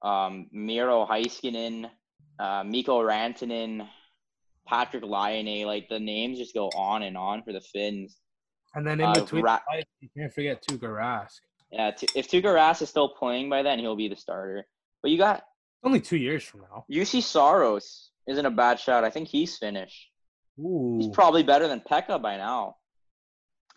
[0.03, 1.91] um, Miro Heiskanen,
[2.39, 3.87] uh, Mikko Rantanen,
[4.69, 5.67] Patrik Laine.
[5.67, 8.17] Like the names just go on and on for the Finns.
[8.75, 11.41] and then in uh, between, Ra- the fight, you can't forget Tuukka Rask.
[11.73, 14.67] Yeah, t- if Tuukka Rask is still playing by then, he'll be the starter.
[15.03, 15.43] But you got
[15.83, 16.85] Only two years from now.
[16.91, 19.03] Juuse Saros isn't a bad shot.
[19.05, 20.10] I think he's Finnish.
[20.61, 20.99] Ooh.
[21.01, 22.77] He's probably better than Pekka by now.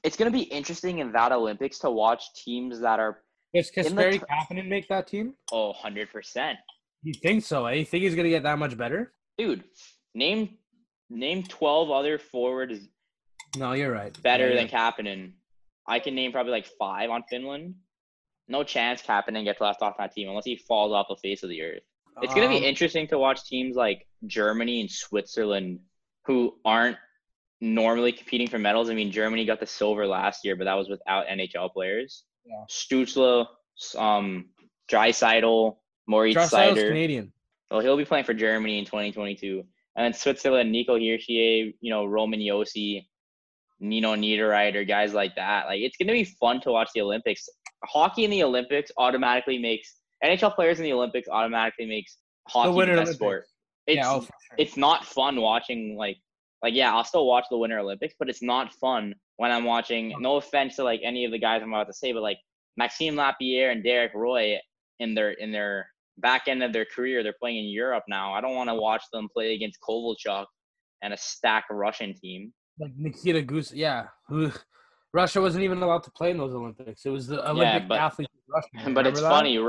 [0.04, 3.20] It's gonna be interesting in that Olympics to watch teams that are
[3.54, 5.34] Does in the Kasperi tr- Kapanen make that team?
[5.52, 6.58] oh 100 percent.
[7.04, 7.66] You think so?
[7.68, 7.74] Eh?
[7.76, 9.14] You think he's gonna get that much better?
[9.38, 9.64] Dude,
[10.14, 10.58] name
[11.10, 12.80] name 12 other forwards
[13.56, 14.20] No, you're right.
[14.24, 15.34] better Yeah, than Kapanen.
[15.88, 17.76] I can name probably like five on Finland.
[18.48, 21.50] No chance Kapanen gets left off that team unless he falls off the face of
[21.50, 21.84] the earth.
[22.22, 25.80] It's going to Um, be interesting to watch teams like Germany and Switzerland
[26.26, 26.98] who aren't
[27.62, 28.90] normally competing for medals.
[28.90, 32.24] I mean, Germany got the silver last year, but that was without NHL players.
[32.46, 32.64] Yeah.
[32.70, 33.48] Stützle,
[33.98, 34.50] um,
[34.92, 36.88] Draisaitl, Maurice Draisaitl Seider.
[36.90, 37.32] Canadian.
[37.72, 39.64] Well, he'll be playing for Germany in 2022.
[39.96, 43.06] And then Switzerland, Nico Hischier, you know, Roman Josi,
[43.80, 45.66] Nino Niederreiter, guys like that.
[45.68, 47.48] Like, it's going to be fun to watch the Olympics.
[47.86, 52.76] Hockey in the Olympics automatically makes NHL players in the Olympics automatically makes hockey the,
[52.76, 53.18] Winter best Olympics.
[53.18, 53.46] sport.
[53.88, 54.30] It's yeah, oh, sure.
[54.58, 56.18] it's not fun watching like
[56.62, 60.16] like yeah, I'll still watch the Winter Olympics, but it's not fun when I'm watching.
[60.20, 62.38] No offense to like any of the guys I'm about to say, but like
[62.78, 64.58] Maxime Lapierre and Derek Roy
[65.00, 68.34] in their in their back end of their career, they're playing in Europe now.
[68.34, 70.46] I don't want to watch them play against Kovalchuk
[71.02, 72.54] and a stack Russian team.
[72.80, 73.74] like Nikita Gus.
[73.74, 74.52] Yeah, who
[75.14, 77.06] Russia wasn't even allowed to play in those Olympics.
[77.06, 78.32] It was the Olympic but- athletes.
[78.36, 78.92] of Russia.
[78.92, 79.30] But it's that?
[79.30, 79.60] funny,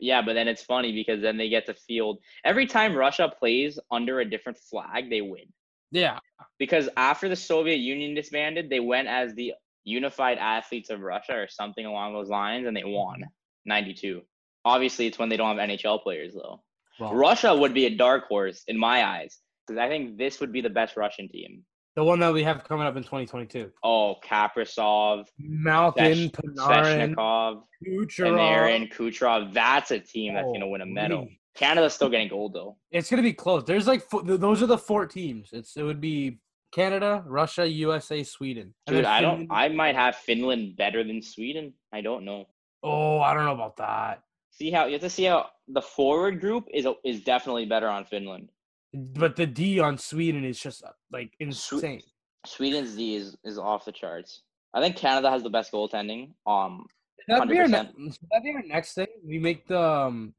[0.00, 0.22] yeah.
[0.22, 4.20] But then it's funny because then they get to field every time Russia plays under
[4.20, 5.46] a different flag, they win.
[5.90, 6.18] Yeah,
[6.58, 11.48] because after the Soviet Union disbanded, they went as the Unified Athletes of Russia or
[11.48, 13.22] something along those lines, and they won
[13.66, 14.22] 92.
[14.64, 16.62] Obviously, it's when they don't have NHL players, though.
[16.98, 20.60] Russia would be a dark horse in my eyes because I think this would be
[20.60, 21.64] the best Russian team.
[21.96, 23.70] The one that we have coming up in 2022.
[23.84, 28.28] Oh, Kaprizov, Malkin, Panarin, Svechnikov, Kucherov.
[28.28, 29.52] and Aaron Kucherov.
[29.52, 31.18] That's a team that's going to win a medal.
[31.18, 31.40] Holy.
[31.54, 32.76] Canada's still getting gold, though.
[32.90, 33.62] It's gonna be close.
[33.64, 35.50] There's like fo- th- those are the four teams.
[35.52, 36.40] It's it would be
[36.72, 38.74] Canada, Russia, USA, Sweden.
[38.88, 39.46] And Dude, I don't.
[39.52, 41.72] I might have Finland better than Sweden.
[41.92, 42.46] I don't know.
[42.82, 44.22] Oh, I don't know about that.
[44.50, 48.04] See how you have to see how the forward group is is definitely better on
[48.04, 48.48] Finland.
[48.94, 52.02] But the D on Sweden is just uh, like insane.
[52.46, 54.42] Sweden's D is, is off the charts.
[54.72, 56.30] I think Canada has the best goaltending.
[56.46, 56.86] Um,
[57.28, 57.90] that, be our ne-
[58.30, 59.06] that be our next thing?
[59.26, 60.34] We make the um,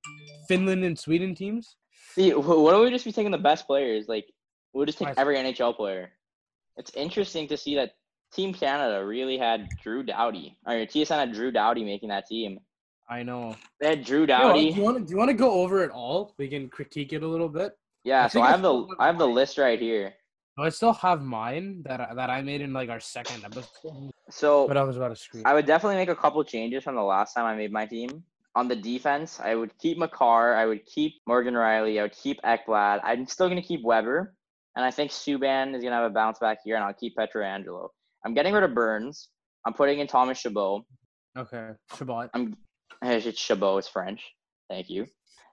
[0.48, 1.76] Finland and Sweden teams.
[2.14, 4.08] see, wh- why don't we just be taking the best players?
[4.08, 4.26] Like,
[4.74, 6.12] we'll just take every NHL player.
[6.78, 7.96] It's interesting to see that
[8.34, 10.58] Team Canada really had Drew Doughty.
[10.68, 12.60] Or TSN had Drew Doughty making that team.
[13.10, 13.56] I know.
[13.80, 14.72] They had Drew Yo, Doughty.
[14.72, 16.34] do you want to do you want to go over it all?
[16.38, 17.74] We can critique it a little bit.
[18.06, 20.14] Yeah, I so I have the I have the list right here.
[20.58, 24.12] I still have mine that I, that I made in like our second episode.
[24.30, 25.44] So But I was about to scream.
[25.46, 28.24] I would definitely make a couple changes from the last time I made my team.
[28.56, 30.56] On the defense, I would keep Makar.
[30.56, 32.00] I would keep Morgan Rielly.
[32.00, 33.02] I would keep Ekblad.
[33.04, 34.34] I'm still going to keep Weber.
[34.78, 37.18] And I think Subban is going to have a bounce back here, and I'll keep
[37.18, 37.90] Pietrangelo.
[38.26, 39.30] I'm getting rid of Burns.
[39.66, 40.84] I'm putting in Thomas Chabot.
[41.38, 42.30] Okay, Chabot.
[42.34, 42.56] I'm.
[43.02, 44.22] It's Chabot, it's French.
[44.70, 45.06] Thank you.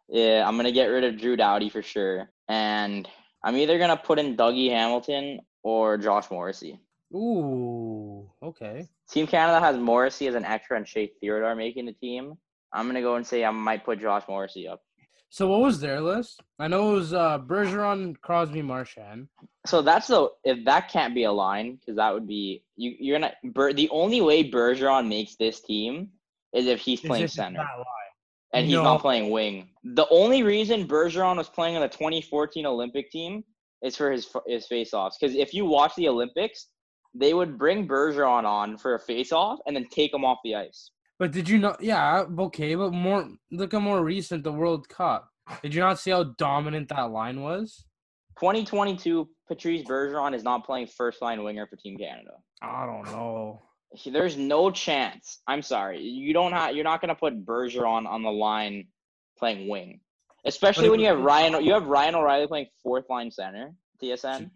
[0.08, 2.30] Yeah, I'm going to get rid of Drew Doughty for sure.
[2.52, 3.08] And
[3.42, 6.78] I'm either going to put in Dougie Hamilton or Josh Morrissey.
[7.14, 8.88] Ooh, okay.
[9.10, 12.34] Team Canada has Morrissey as an extra and Shea Theodore making the team.
[12.72, 14.80] I'm gonna go and say I might put Josh Morrissey up.
[15.28, 16.40] So what was their list?
[16.58, 19.28] I know it was uh, Bergeron, Crosby, Marchand.
[19.66, 22.94] So that's the if that can't be a line because that would be you.
[22.98, 26.08] You're gonna Ber, the only way Bergeron makes this team
[26.54, 28.01] is if he's playing center line.
[28.52, 28.82] And he's No.
[28.84, 29.70] not playing wing.
[29.84, 33.44] The only reason Bergeron was playing on the 2014 Olympic team
[33.82, 35.16] is for his his face-offs.
[35.18, 36.68] Because if you watch the Olympics,
[37.14, 40.90] they would bring Bergeron on for a face-off and then take him off the ice.
[41.18, 41.82] But did you not?
[41.82, 45.28] Yeah, okay, but more look at more recent the World Cup.
[45.62, 47.84] Did you not see how dominant that line was?
[48.38, 52.32] 2022, Patrice Bergeron is not playing first line winger for Team Canada.
[52.62, 53.62] I don't know.
[53.94, 55.40] He- There's no chance.
[55.46, 56.00] I'm sorry.
[56.00, 56.74] You don't have.
[56.74, 58.88] You're not gonna put Bergeron on the line
[59.38, 60.00] playing wing,
[60.44, 61.64] especially when you have Ryan.
[61.64, 63.74] You have Ryan O'Reilly playing fourth line center.
[64.02, 64.50] TSN.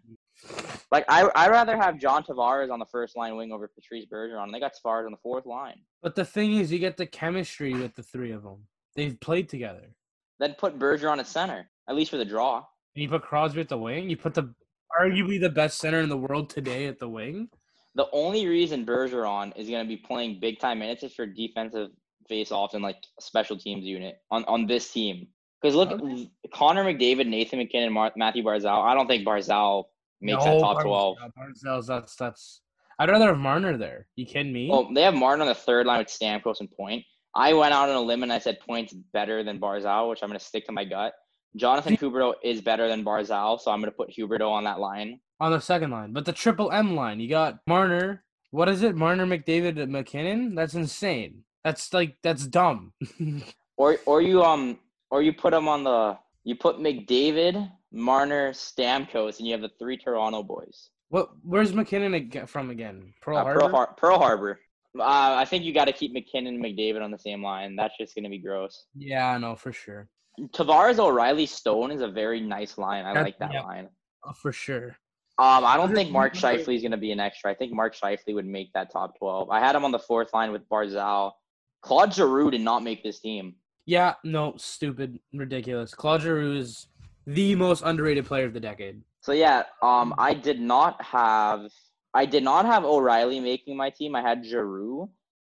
[0.91, 4.51] Like I, I rather have John Tavares on the first line wing over Patrice Bergeron.
[4.51, 5.79] They got Tavares on the fourth line.
[6.01, 8.67] But the thing is, you get the chemistry with the three of them.
[8.95, 9.95] They've played together.
[10.39, 12.57] Then put Bergeron at center, at least for the draw.
[12.95, 14.09] And you put Crosby at the wing.
[14.09, 14.53] You put the
[14.99, 17.49] arguably the best center in the world today at the wing.
[17.97, 21.89] The only reason Bergeron is going to be playing big time minutes is for defensive
[22.29, 25.27] face-offs and like special teams unit on, on this team.
[25.61, 26.29] Because look, Okay.
[26.53, 28.83] Connor McDavid, Nathan MacKinnon, Mar- Matthew Barzal.
[28.85, 29.85] I don't think Barzal
[30.21, 31.17] makes that top Barzal- twelve.
[31.37, 32.61] Barzal's that's that's.
[32.99, 34.07] I'd rather have Marner there.
[34.15, 34.69] You kidding me?
[34.69, 37.03] Well, they have Martin on the third line with Stamkos and Point.
[37.35, 40.29] I went out on a limb and I said Point's better than Barzal, which I'm
[40.29, 41.13] going to stick to my gut.
[41.55, 45.19] Jonathan Huberdeau is better than Barzal, so I'm going to put Huberdeau on that line.
[45.39, 46.13] On the second line.
[46.13, 48.23] But the triple M line, you got Marner.
[48.51, 48.95] What is it?
[48.95, 50.55] Marner, McDavid, MacKinnon.
[50.55, 51.43] That's insane.
[51.63, 52.93] That's like that's dumb.
[53.79, 54.79] Or or you um
[55.11, 59.69] or you put them on the you put McDavid, Marner, Stamkos, and you have the
[59.77, 60.89] three Toronto boys.
[61.09, 61.29] what?
[61.43, 63.13] Where's MacKinnon from again?
[63.21, 63.59] Pearl Uh, Harbor.
[63.59, 64.59] Pearl, Har- Pearl Harbor.
[64.97, 65.03] Uh,
[65.37, 67.75] I think you got to keep MacKinnon and McDavid on the same line.
[67.75, 68.85] That's just going to be gross.
[68.95, 70.09] yeah, I know for sure.
[70.55, 73.05] Tavares, O'Reilly, Stone is a very nice line.
[73.05, 73.61] I That- like that yeah.
[73.61, 73.89] line.
[74.25, 74.97] Oh, for sure.
[75.39, 77.51] Um, I don't think Mark Scheifele is going to be an extra.
[77.51, 79.51] I think Mark Scheifele would make that top 12.
[79.51, 81.33] I had him on the fourth line with Barzal.
[81.81, 83.55] Claude Giroux did not make this team.
[83.85, 85.93] Yeah, no, stupid, ridiculous.
[85.93, 86.87] Claude Giroux is
[87.27, 89.01] the most underrated player of the decade.
[89.21, 91.71] So yeah, um, I did not have
[92.13, 94.15] I did not have O'Reilly making my team.
[94.15, 95.09] I had Giroux,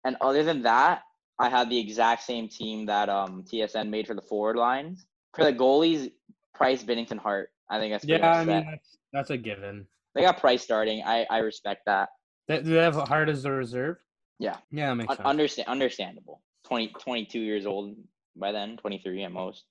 [0.05, 1.03] and other than that,
[1.38, 5.07] I had the exact same team that um TSN made for the forward lines.
[5.35, 6.11] For the goalies,
[6.55, 7.51] Price, Binnington, Hart.
[7.71, 9.87] I think that's Yeah, I mean that's, that's a given.
[10.14, 11.03] They got Price starting.
[11.05, 12.09] I I respect that.
[12.49, 13.96] They, do they have Hart as the reserve?
[14.38, 14.57] Yeah.
[14.70, 15.27] Yeah, that makes Un- sense.
[15.27, 16.42] understand understandable.
[16.64, 17.94] 20, 22 years old
[18.37, 19.64] by then, twenty three at most.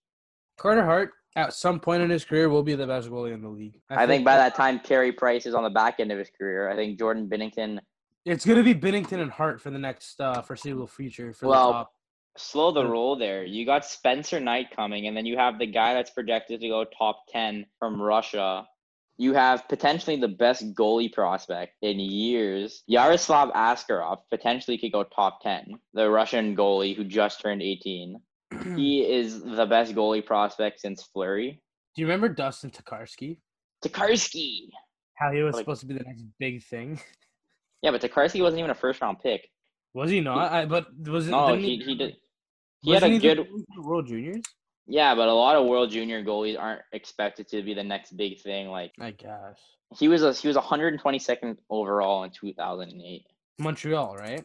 [0.58, 3.50] Carter Hart at some point in his career will be the best goalie in the
[3.50, 3.80] league.
[3.90, 6.70] I, think by that time, Carey Price is on the back end of his career.
[6.70, 7.80] I think Jordan Binnington
[8.26, 11.86] it's gonna be Binnington and Hart for the next uh, foreseeable future for Well, the
[12.42, 13.44] slow the roll there.
[13.44, 16.86] You got Spencer Knight coming, and then you have the guy that's projected to go
[16.98, 18.68] top 10 from Russia.
[19.20, 22.84] You have potentially the best goalie prospect in years.
[22.88, 28.16] Yaroslav Askarov potentially could go top 10, the Russian goalie who just turned 18.
[28.78, 31.62] He is the best goalie prospect since Fleury.
[31.96, 33.40] Do you remember Dustin Tokarski?
[33.86, 34.70] Tokarski.
[35.16, 37.00] How he was Like- supposed to be the next big thing.
[37.82, 39.48] Yeah, but Tokarski wasn't even a first round pick.
[39.94, 40.52] Was he not?
[40.52, 41.32] I, but was it?
[41.32, 42.16] No, he, he did.
[42.82, 43.48] He had a good.
[43.78, 44.44] World Juniors.
[44.92, 48.42] Yeah, but a lot of World Junior goalies aren't expected to be the next big
[48.42, 48.70] thing.
[48.70, 49.60] Like I guess
[49.96, 53.26] he was a he was 122nd overall in 2008.
[53.60, 54.44] Montreal, right?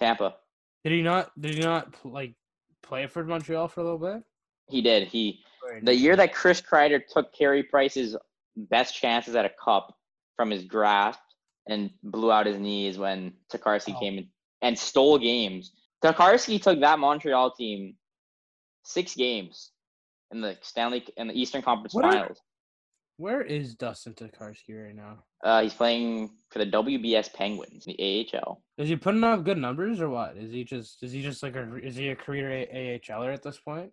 [0.00, 0.34] Tampa.
[0.82, 1.30] Did he not?
[1.40, 2.34] Did he not like
[2.82, 4.24] play for Montreal for a little bit?
[4.68, 5.06] He did.
[5.06, 5.40] He
[5.82, 8.16] the year that Chris Kreider took Carey Price's
[8.56, 9.96] best chances at a cup
[10.34, 11.20] from his grasp
[11.68, 14.00] and blew out his knees when Tokarski Oh.
[14.00, 14.28] came in
[14.62, 15.72] and stole games.
[16.02, 17.94] Tokarski took that Montreal team
[18.82, 19.70] six games
[20.32, 22.40] in the Stanley in the Eastern Conference What are- Finals.
[23.18, 25.24] Where is Dustin Tokarski right now?
[25.42, 28.62] Uh, he's playing for the WBS Penguins, the AHL.
[28.76, 30.36] Is he putting up good numbers or what?
[30.36, 33.42] Is he just is he just like a is he a career a- AHLer at
[33.42, 33.90] this point?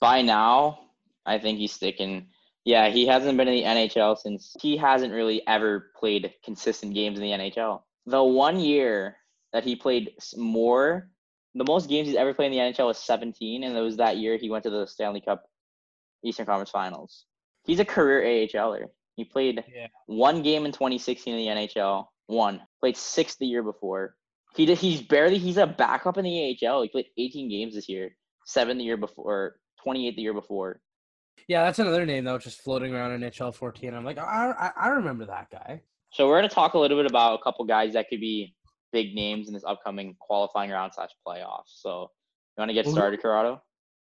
[0.00, 0.80] by now,
[1.26, 2.26] I think he's sticking.
[2.64, 7.18] Yeah, he hasn't been in the NHL since he hasn't really ever played consistent games
[7.18, 7.82] in the NHL.
[8.06, 9.16] The one year
[9.54, 11.08] that he played more,
[11.54, 14.18] the most games he's ever played in the NHL was 17, and it was that
[14.18, 15.44] year he went to the Stanley Cup
[16.24, 17.26] Eastern Conference Finals.
[17.64, 18.86] He's a career AHLer.
[19.16, 19.86] He played Yeah.
[20.06, 22.62] one game in 2016 in the NHL, one.
[22.80, 24.16] Played six the year before.
[24.56, 26.82] He did, he's barely he's a backup in the AHL.
[26.82, 28.14] He played 18 games this year,
[28.46, 30.80] seven the year before, 28 the year before.
[31.48, 33.94] Yeah, that's another name that was just floating around in HL 14.
[33.94, 35.82] I'm like, I, I, I remember that guy.
[36.12, 38.54] So we're gonna talk a little bit about a couple guys that could be
[38.92, 41.62] big names in this upcoming qualifying round slash playoffs.
[41.80, 42.10] So
[42.56, 43.62] you want to get started, Corrado?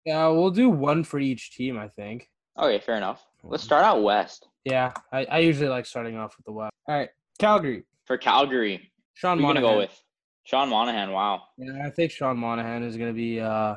[0.09, 2.31] Yeah, we'll do one for each team, I think.
[2.59, 3.27] Okay, fair enough.
[3.45, 6.73] Let's start out west Yeah, I, I usually like starting off with the West.
[6.89, 7.85] All right, Calgary.
[8.07, 8.91] for Calgary.
[9.13, 9.63] Sean Monahan.
[9.63, 10.03] gonna go with?
[10.45, 11.13] Sean Monahan.
[11.13, 11.43] Wow.
[11.59, 13.77] Yeah, I think Sean Monahan is going to be uh,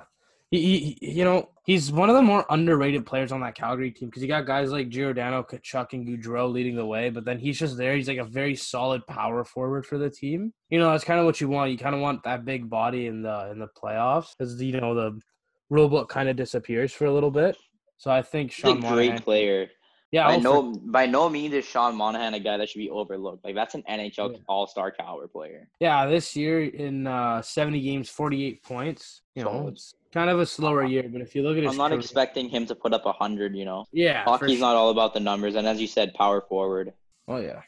[0.52, 4.08] He, he, you know, he's one of the more underrated players on that Calgary team
[4.08, 7.60] because you got guys like Giordano, Tkachuk, and Gaudreau leading the way, but then he's
[7.60, 7.98] just there.
[7.98, 10.54] He's like a very solid power forward for the team.
[10.70, 11.72] You know, that's kind of what you want.
[11.72, 14.96] You kind of want that big body in the in the playoffs because you know
[14.96, 15.20] the
[15.72, 17.58] rule book kind of disappears for a little bit.
[17.98, 19.70] So I think He's Sean a great player.
[20.12, 22.90] Yeah, by I'll no by no means is Sean Monahan a guy that should be
[22.90, 23.46] overlooked.
[23.46, 24.38] Like that's an NHL Yeah.
[24.48, 25.70] All Star caliber player.
[25.80, 29.22] Yeah, this year in uh, 70 games, 48 points.
[29.36, 29.74] You know, Solid.
[29.76, 32.02] it's kind of a slower year, but if you look at his I'm not career-
[32.02, 33.56] expecting him to put up a hundred.
[33.56, 34.60] You know, yeah, hockey's sure.
[34.68, 36.92] not all about the numbers, and as you said, power forward.
[37.30, 37.62] Oh yeah,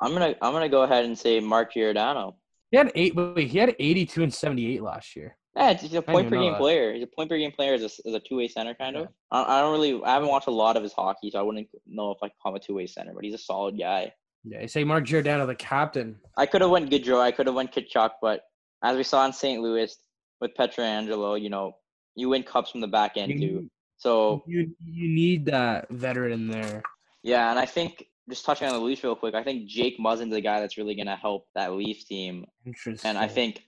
[0.00, 2.36] I'm gonna I'm gonna go ahead and say Mark Giordano.
[2.70, 3.16] he had eight.
[3.16, 5.36] Wait, he had 82 and 78 last year.
[5.56, 6.58] Yeah, it's- he's a per game that.
[6.58, 6.92] player.
[6.94, 9.08] He's a point per game player as a, as a two way center, kind of.
[9.30, 11.68] I, I don't really, I haven't watched a lot of his hockey, so I wouldn't
[11.86, 13.12] know if I call him a two way center.
[13.14, 14.12] But he's a solid guy.
[14.44, 16.16] Yeah, you say Mark Giordano, the captain.
[16.36, 18.42] I could have went Gaudreau, I could have went Tkachuk, but
[18.82, 19.62] as we saw in St.
[19.62, 19.96] Louis
[20.40, 21.76] with Pietrangelo, you know,
[22.14, 23.70] you win cups from the back end too.
[23.96, 26.82] So you you need that veteran in there.
[27.22, 30.32] yeah, and I think just touching on the Leafs real quick, I think Jake Muzzin's
[30.32, 33.08] the guy that's really gonna help that Leaf team, Interesting.
[33.08, 33.62] and I think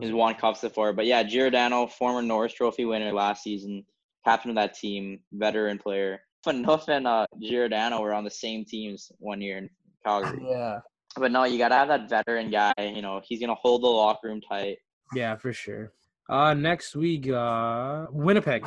[0.00, 0.92] he's won cups before.
[0.92, 3.84] But yeah, Giordano, former Norris Trophy winner last season,
[4.24, 6.20] captain of that team, veteran player.
[6.46, 9.70] Phaneuf and uh, Giordano were on the same teams one year in
[10.04, 10.40] Calgary.
[10.48, 10.78] Yeah,
[11.16, 12.72] But no, you gotta have that veteran guy.
[12.78, 14.78] You know, he's gonna hold the locker room tight.
[15.14, 15.92] yeah, for sure.
[16.28, 18.66] Uh, next week, uh, Winnipeg.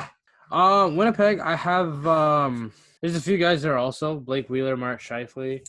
[0.52, 1.40] Uh, Winnipeg.
[1.40, 2.74] I have um.
[3.02, 4.20] There's a few guys there also.
[4.20, 5.62] Blake Wheeler, Mark Scheifele,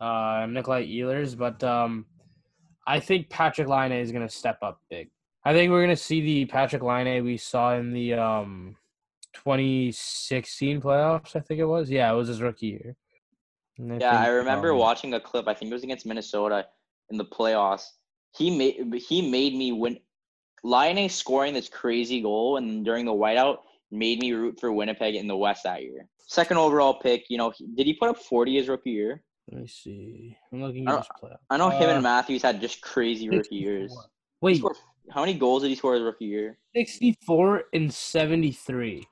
[0.00, 2.04] uh, Nikolai Ehlers, but um,
[2.90, 5.10] I think Patrik Laine is gonna step up big.
[5.44, 8.76] I think we're gonna see the Patrik Laine we saw in the um
[9.34, 11.36] 2016 playoffs.
[11.36, 11.88] I think it was.
[11.88, 12.96] Yeah, it was his rookie year.
[13.78, 15.46] And Yeah, I remember um, watching a clip.
[15.46, 16.66] I think it was against Minnesota
[17.10, 17.84] in the playoffs.
[18.36, 19.98] He made he made me win.
[20.64, 23.58] Laine scoring this crazy goal and during the whiteout
[23.92, 26.08] made me root for Winnipeg in the West that year.
[26.26, 27.24] Second overall pick.
[27.28, 29.22] You know, he- did he put up forty his rookie year?
[29.50, 30.36] Let me see.
[30.52, 31.38] I'm looking at his playoff.
[31.50, 33.90] I know him Uh, and Matthews had just crazy rookie years.
[33.90, 34.02] 64.
[34.02, 34.76] He Wait, scored-
[35.10, 36.58] how many goals did he score his rookie year?
[36.76, 39.06] 64 and 73.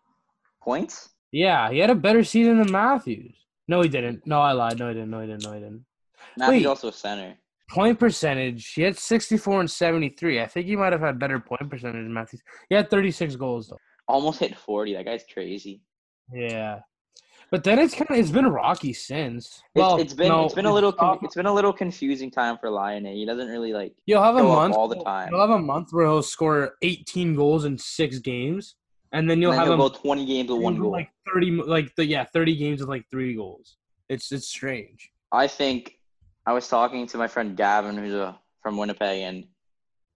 [0.62, 1.10] Points?
[1.32, 3.34] Yeah, he had a better season than Matthews.
[3.66, 4.26] No, he didn't.
[4.26, 4.78] No, I lied.
[4.78, 5.10] No, he didn't.
[5.10, 5.42] No, he didn't.
[5.44, 5.84] No, he didn't.
[6.36, 6.66] Matthews Wait.
[6.66, 7.36] also a center.
[7.70, 10.40] Point percentage, he had 64 and 73.
[10.40, 12.42] I think he might have had better point percentage than Matthews.
[12.70, 13.78] He had 36 goals, though.
[14.06, 14.94] Almost hit forty.
[14.94, 15.82] That guy's crazy.
[16.32, 16.80] Yeah.
[17.50, 19.46] But then it's kind of it's been rocky since.
[19.46, 22.30] It's, Well, it's been no, it's been a little con- it's been a little confusing
[22.30, 23.06] time for Laine.
[23.06, 25.28] He doesn't really like You'll have a month all the time.
[25.30, 28.76] You'll have a month where he'll score 18 goals in six games,
[29.12, 30.90] and then you'll and then have he'll him go 20 games with one goal.
[30.90, 33.76] like 30 like the yeah 30 games with like three goals
[34.08, 35.98] it's it's strange I think
[36.46, 39.44] I was talking to my friend Gavin, who's a, from Winnipeg, and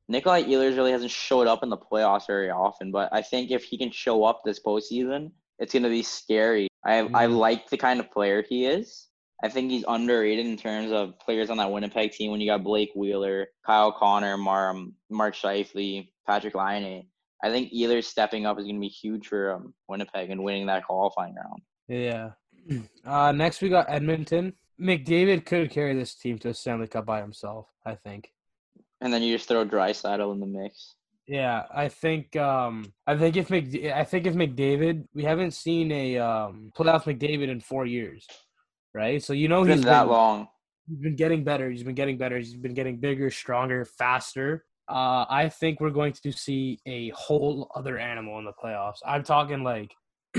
[0.09, 2.91] Nikolai Ehlers really hasn't showed up in the playoffs very often.
[2.91, 6.69] But I think if he can show up this postseason, it's going to be scary.
[6.85, 7.37] I I Mhm.
[7.37, 9.09] like the kind of player he is.
[9.45, 12.31] I think he's underrated in terms of players on that Winnipeg team.
[12.31, 14.77] When you got Blake Wheeler, Kyle Connor, Mar-
[15.11, 17.09] Mark Scheifele, Patrik Laine,
[17.43, 20.67] I think either stepping up is going to be huge for um, Winnipeg and winning
[20.67, 21.63] that qualifying round.
[21.89, 22.31] yeah
[23.05, 27.21] uh next we got edmonton mcdavid could carry this team to a stanley cup by
[27.21, 28.31] himself i think
[29.01, 30.95] And then you just throw Draisaitl in the mix.
[31.29, 36.19] Yeah i think um i think if i think if mcdavid we haven't seen a
[36.19, 38.27] um playoff mcdavid in four years
[38.95, 40.49] right so you know It's he's been that been- long.
[40.89, 41.71] he's been getting better.
[41.71, 42.37] He's been getting better.
[42.39, 44.65] He's been getting bigger, stronger, faster.
[44.89, 48.99] Uh, I think we're going to see a whole other animal in the playoffs.
[49.07, 49.95] I'm talking like,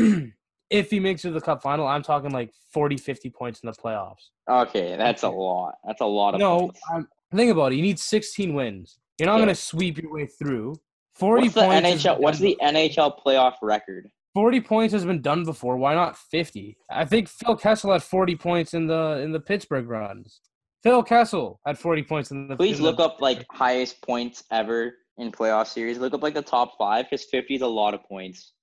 [0.70, 3.68] if he makes it to the cup final, I'm talking like 40, 50 points in
[3.68, 4.30] the playoffs.
[4.50, 5.76] Okay, that's a lot.
[5.88, 6.82] That's a lot of No, points.
[6.94, 7.78] I'm, think about it.
[7.78, 9.00] You need 16 wins.
[9.20, 9.46] You're not Yeah.
[9.46, 10.76] going to sweep your way through.
[11.16, 11.74] 40 What's points.
[11.88, 12.20] has NHL?
[12.20, 14.10] What's the NHL playoff record?
[14.34, 15.78] 40 points has been done before.
[15.78, 16.76] Why not 50?
[16.90, 20.42] I think Phil Kessel had 40 points in the in the Pittsburgh runs.
[20.82, 22.56] Phil Kessel had 40 points in the.
[22.58, 26.00] Please in the- look up like highest points ever in playoff series.
[26.00, 28.54] Look up like the top five because 50 is a lot of points.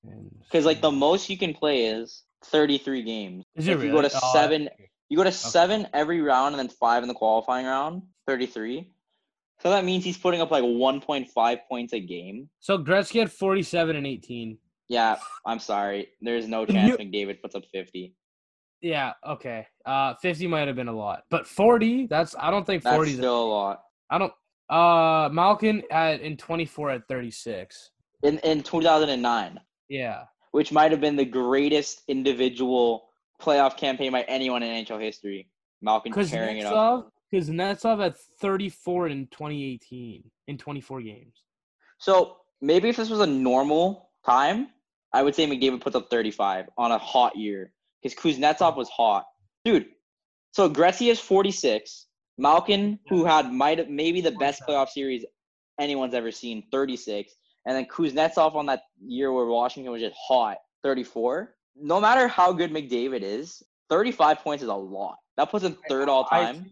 [0.43, 3.45] Because like the most you can play is 33 games.
[3.55, 4.09] Is it if you go really?
[4.11, 4.69] to 7
[5.09, 8.03] you go to seven every round and then five in the qualifying round.
[8.29, 8.93] 33.
[9.63, 12.49] So that means he's putting up like 1.5 points a game.
[12.61, 14.57] So Gretzky had 47 and 18.
[14.89, 16.09] Yeah, I'm sorry.
[16.21, 18.15] There's no You- chance McDavid puts up 50.
[18.83, 19.67] Yeah, okay.
[19.85, 21.25] Uh 50 might have been a lot.
[21.31, 23.83] But 40, that's I don't think That's 40 is still a lot.
[24.09, 24.33] I don't
[24.71, 27.91] uh Malkin at in 24 at 36.
[28.23, 29.61] In in 2009.
[29.89, 30.25] Yeah.
[30.53, 33.09] which might have been the greatest individual
[33.41, 35.49] playoff campaign by anyone in NHL history.
[35.83, 37.13] Malkin Cuz tearing it up.
[37.33, 41.45] Kuznetsov had 34 in 2018 in 24 games.
[41.99, 44.69] So maybe if this was a normal time,
[45.13, 47.73] I would say McDavid puts up 35 on a hot year
[48.03, 49.27] because Kuznetsov was hot,
[49.65, 49.87] dude.
[50.53, 52.07] So Gretzky is 46.
[52.39, 55.25] Malkin, who had might maybe the best playoff series
[55.79, 57.35] anyone's ever seen, 36.
[57.67, 61.55] And then Kuznetsov on that year where Washington was just hot, 34.
[61.77, 65.17] No matter how good McDavid is, 35 points is a lot.
[65.37, 66.71] That puts him third all time.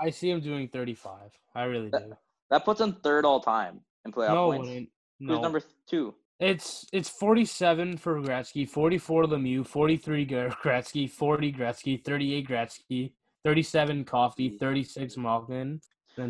[0.00, 1.12] I see him doing 35.
[1.54, 2.14] I really do.
[2.50, 4.68] That puts him third all time in playoff No, points.
[4.68, 4.86] Who's
[5.20, 5.40] no.
[5.40, 6.14] number two?
[6.40, 10.34] It's it's 47 for Gretzky, 44 Lemieux, 43 Gre-
[10.64, 13.12] Gretzky, 40 Gretzky, 38 Gretzky,
[13.44, 15.80] 37 Coffey, 36 Malkin.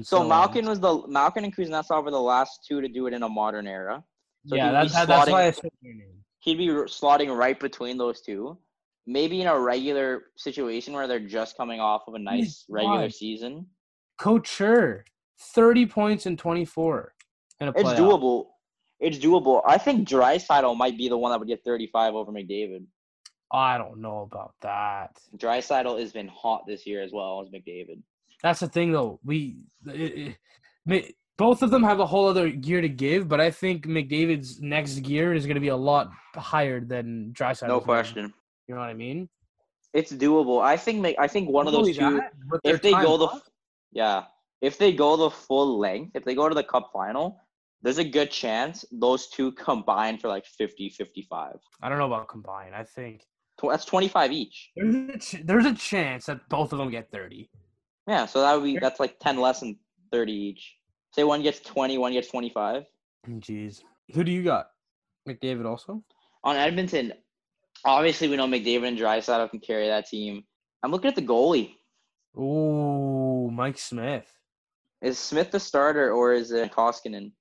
[0.02, 0.28] So on.
[0.28, 3.28] Malkin was the Malkin and Kuznetsov were the last two to do it in a
[3.28, 4.02] modern era.
[4.46, 6.22] So yeah, be that's why I said their name.
[6.40, 8.58] he'd be slotting right between those two.
[9.06, 13.14] Maybe in a regular situation where they're just coming off of a nice regular God.
[13.14, 13.66] season,
[14.18, 15.04] Couture,
[15.54, 17.14] 30 points in 24
[17.60, 17.96] in a it's playoff.
[17.96, 18.44] doable.
[19.00, 19.62] It's doable.
[19.66, 22.84] I think Draisaitl might be the one that would get 35 over McDavid.
[23.52, 25.18] I don't know about that.
[25.36, 28.02] Draisaitl has been hot this year as well as McDavid.
[28.42, 29.18] That's the thing, though.
[29.24, 30.36] We it, it,
[30.86, 34.60] Ma- both of them have a whole other gear to give, but I think McDavid's
[34.60, 37.68] next gear is going to be a lot higher than Draisaitl.
[37.68, 38.32] No question.
[38.70, 39.28] You know what I mean?
[39.92, 40.62] It's doable.
[40.62, 41.00] I think.
[41.00, 42.18] Mc- I think one of those two.
[42.18, 42.30] that,
[42.62, 43.28] if they go the
[43.90, 44.26] yeah
[44.60, 47.36] if they go the full length if they go to the cup final
[47.82, 52.28] there's a good chance those two combine for like 50 55 I don't know about
[52.28, 52.72] combine.
[52.72, 53.24] I think
[53.60, 57.50] that's 25 each there's a, ch- there's a chance that both of them get 30.
[58.06, 59.76] yeah so that would be that's like 10 less than
[60.12, 60.76] 30 each
[61.12, 62.84] say one gets 20 one gets 25
[63.28, 63.82] Jeez.
[64.14, 64.66] Who do you got?
[65.28, 66.04] McDavid also?
[66.44, 67.12] on edmonton
[67.84, 70.44] obviously we know mcdavid and Draisaitl can carry that team
[70.82, 71.74] i'm looking at the goalie
[72.38, 74.30] Ooh, Mike Smith.
[75.02, 77.32] is smith the starter or is it koskinen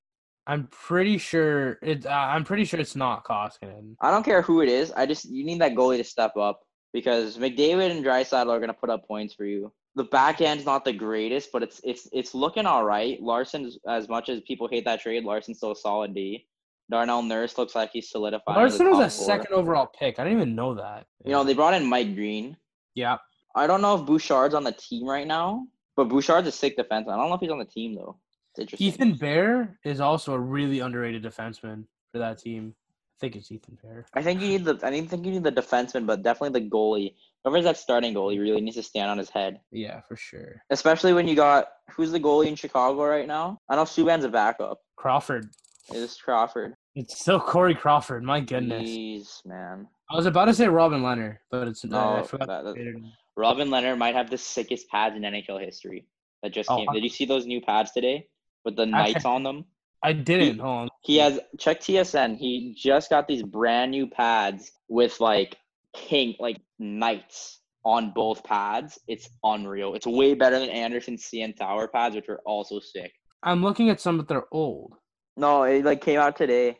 [0.49, 2.07] I'm pretty sure it.
[2.07, 3.95] Uh, I'm pretty sure it's not Koskinen.
[4.01, 4.91] I don't care who it is.
[4.91, 6.61] I just you need that goalie to step up
[6.91, 9.71] because McDavid and Draisaitl are gonna put up points for you.
[9.93, 13.21] The back end's not the greatest, but it's it's it's looking all right.
[13.21, 16.47] Larsson, as much as people hate that trade, Larsson's still a solid D.
[16.89, 18.55] Darnell Nurse looks like he's solidified.
[18.55, 20.19] Larsson was a second overall pick.
[20.19, 21.05] I didn't even know that.
[21.23, 22.57] You know they brought in Mike Green.
[22.95, 23.17] Yeah.
[23.55, 27.13] I don't know if Bouchard's on the team right now, but Bouchard's a sick defenseman.
[27.13, 28.17] I don't know if he's on the team though.
[28.51, 28.87] It's interesting.
[28.87, 32.73] Ethan Bear is also a really underrated defenseman for that team.
[32.77, 34.05] I think it's Ethan Bear.
[34.13, 37.15] I think you need the I think you need the defenseman, but definitely the goalie.
[37.43, 39.59] Whoever's that starting goalie really needs to stand on his head.
[39.71, 40.63] Yeah, for sure.
[40.69, 43.59] Especially when you got who's the goalie in Chicago right now?
[43.69, 44.79] I know Subban's a backup.
[44.95, 45.49] Crawford.
[45.91, 46.75] It's Crawford.
[46.99, 48.23] It's still Corey Crawford.
[48.23, 48.89] My goodness.
[48.89, 49.87] Jeez, man.
[50.11, 51.97] I was about to say Robin Lehner, but it's no.
[51.97, 52.47] I No, forgot.
[52.65, 56.05] that- Robin Lehner might have the sickest pads in NHL history.
[56.43, 56.87] That just Oh, came.
[56.91, 58.27] Did you see those new pads today
[58.65, 59.63] with the knights on them?
[60.03, 60.59] I didn't.
[60.59, 60.89] Hold on.
[61.03, 62.37] He has check TSN.
[62.37, 65.57] He just got these brand new pads with like
[65.95, 68.99] king like knights on both pads.
[69.07, 69.93] It's unreal.
[69.95, 73.13] It's way better than Andersen's CN Tower pads, which are also sick.
[73.43, 74.95] I'm looking at some, but they're old.
[75.37, 76.77] No, it like came out today.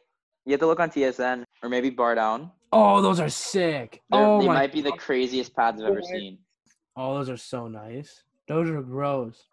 [0.50, 2.50] You have to look on TSN or maybe Bar Down.
[2.74, 4.02] Oh, those are sick.
[4.10, 4.54] They're- oh they my.
[4.56, 6.40] might be the craziest pads I've ever seen.
[6.98, 8.24] Oh, those are so nice.
[8.48, 9.44] Those are gross.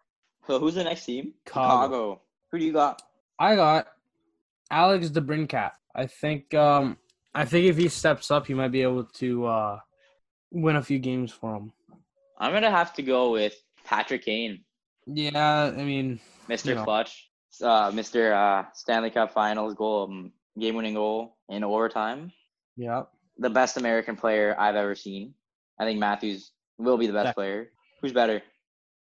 [0.47, 1.35] So who's the next team?
[1.45, 2.21] Chicago.
[2.51, 2.99] Who do you got?
[3.37, 3.89] I got
[4.71, 5.73] Alex DeBrincat.
[5.93, 6.97] I think um
[7.35, 9.79] I think if he steps up, he might be able to uh
[10.49, 11.73] win a few games for him.
[12.39, 14.63] I'm gonna have to go with Patrick Kane,
[15.05, 16.19] Yeah, I mean,
[16.49, 16.69] Mr.
[16.69, 16.85] You know.
[16.85, 17.29] Clutch,
[17.61, 18.33] uh, Mr.
[18.33, 22.31] Uh, Stanley Cup Finals goal, um, game-winning goal in overtime.
[22.75, 23.03] yeah.
[23.39, 25.35] The best American player I've ever seen.
[25.79, 27.69] I think Matthews will be the best player.
[28.01, 28.41] Who's better?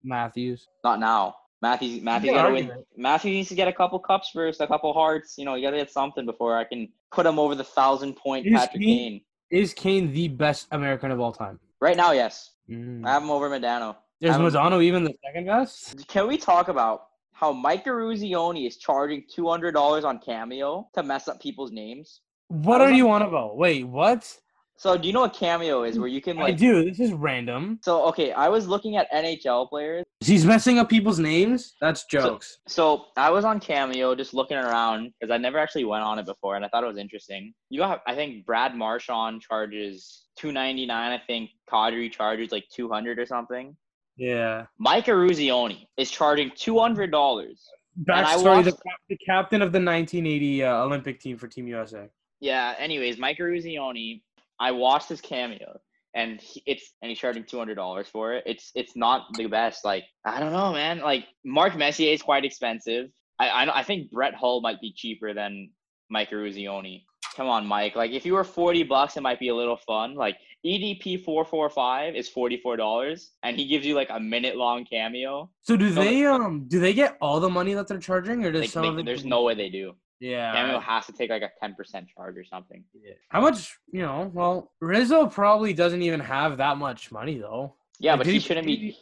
[0.03, 0.69] Matthews.
[0.83, 1.35] Not now.
[1.61, 2.03] Matthews.
[2.03, 2.73] Matthews gotta win.
[2.97, 5.37] Matthews needs to get a couple cups first, a couple hearts.
[5.37, 8.47] You know, you gotta get something before I can put him over the thousand point
[8.47, 9.21] Is Patrick he- Kane.
[9.51, 11.61] Is Kane the best American of all time?
[11.79, 12.53] Right now, yes.
[12.71, 13.07] Mm.
[13.07, 13.97] I have him over Modano.
[14.23, 16.09] Is I'm- even the second best?
[16.09, 17.09] Can we talk about
[17.43, 22.21] how Mike Eruzione is charging two hundred dollars on Cameo to mess up people's names?
[22.47, 23.57] What are you on about?
[23.57, 24.33] Wait, what?
[24.77, 25.99] So do you know what Cameo is?
[25.99, 26.85] Where you can like I do.
[26.85, 27.81] This is random.
[27.83, 30.05] So okay, I was looking at NHL players.
[30.21, 31.75] He's messing up people's names.
[31.81, 32.59] That's jokes.
[32.69, 36.27] So I was on Cameo just looking around because I never actually went on it
[36.27, 37.53] before, and I thought it was interesting.
[37.71, 41.11] You got, I think Brad Marchand charges two ninety nine.
[41.11, 43.77] I think Kadri charges like two hundred or something.
[44.17, 44.67] Yeah.
[44.79, 47.69] Mike Eruzione is charging two hundred dollars.
[48.09, 52.09] I Backstory: the, watched- the captain of the 1980 uh, Olympic team for Team USA.
[52.41, 52.75] Yeah.
[52.79, 54.23] Anyways, Mike Eruzione,
[54.59, 55.79] I watched his cameo,
[56.15, 58.45] and he, it's and he's charging two hundred dollars for it.
[58.47, 59.85] It's it's not the best.
[59.85, 61.01] Like I don't know, man.
[61.01, 63.11] Like Mark Messier is quite expensive.
[63.39, 65.71] I I, I think Brett Hull might be cheaper than
[66.11, 67.05] Mike Eruzione.
[67.37, 67.97] Come on, Mike.
[67.97, 70.15] Like if you were forty bucks, it might be a little fun.
[70.15, 74.21] Like EDP four four five is forty four dollars, and he gives you like a
[74.21, 75.51] minute long cameo.
[75.63, 78.53] So do No, they um do they get all the money that they're charging, or
[78.53, 79.07] does Like, some they- of it?
[79.07, 79.95] there's no way they do.
[80.21, 80.53] Yeah.
[80.53, 82.85] Cameo has to take like a ten percent charge or something.
[82.95, 83.15] Yeah.
[83.31, 83.77] How much?
[83.93, 87.75] You know, well, Rizzo probably doesn't even have that much money though.
[87.99, 88.97] Yeah, Like, but he he- shouldn't be.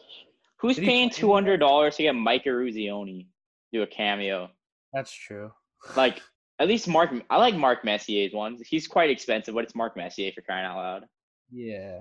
[0.60, 3.26] Who's paying two hundred dollars to get Mike Eruzione
[3.72, 4.50] do a cameo?
[4.94, 5.52] That's true.
[5.94, 6.22] Like
[6.58, 7.10] at least Mark.
[7.28, 8.62] I like Mark Messier's ones.
[8.66, 11.04] He's quite expensive, but it's Mark Messier for crying out loud.
[11.52, 12.00] Yeah.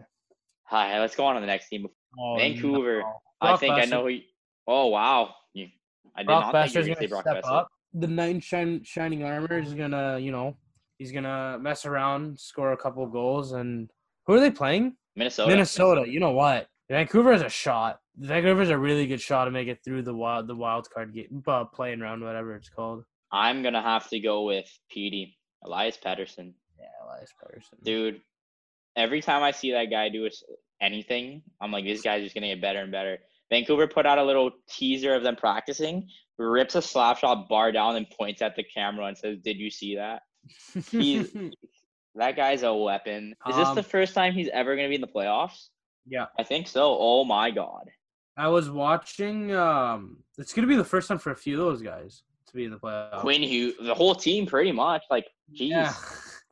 [0.66, 1.88] Hi, let's go on to the next team.
[2.20, 3.00] Oh, Vancouver.
[3.00, 3.14] no.
[3.42, 4.10] I think I know who.
[4.10, 4.22] You,
[4.68, 5.68] oh wow, you,
[6.16, 7.52] I did Brock not think you were gonna gonna say Brock step Boeser.
[7.52, 7.68] up.
[7.94, 10.58] The knight in shine, shining armor is gonna, you know,
[10.98, 13.90] he's gonna mess around, score a couple goals, and
[14.28, 14.96] who are they playing?
[15.16, 15.50] Minnesota.
[15.50, 16.06] Minnesota.
[16.08, 16.68] You know what?
[16.90, 18.00] Vancouver is a shot.
[18.18, 21.14] Vancouver is a really good shot to make it through the wild, the wild card
[21.14, 23.04] game, uh, playing round, whatever it's called.
[23.32, 26.54] I'm gonna have to go with PD, Elias Pettersson.
[26.78, 27.84] Yeah, Elias Pettersson.
[27.84, 28.22] Dude,
[29.00, 30.30] every time I see that guy do
[30.82, 33.18] anything, I'm like, this guy's just gonna get better and better.
[33.50, 37.96] Vancouver put out a little teaser of them practicing, rips a slap shot bar down
[37.96, 40.22] and points at the camera and says, "Did you see that?
[40.92, 41.30] He's-
[42.16, 45.02] That guy's a weapon." Is this the Um, first time he's ever gonna be in
[45.02, 45.68] the playoffs?
[46.08, 46.26] yeah.
[46.38, 46.98] I think so.
[47.00, 47.90] Oh my god.
[48.36, 49.54] I was watching.
[49.54, 52.66] Um, it's gonna be the first time for a few of those guys to be
[52.66, 53.20] in the playoffs.
[53.20, 55.04] Quinn Hughes, the whole team pretty much.
[55.12, 55.70] Like, jeez.
[55.70, 55.94] Yeah.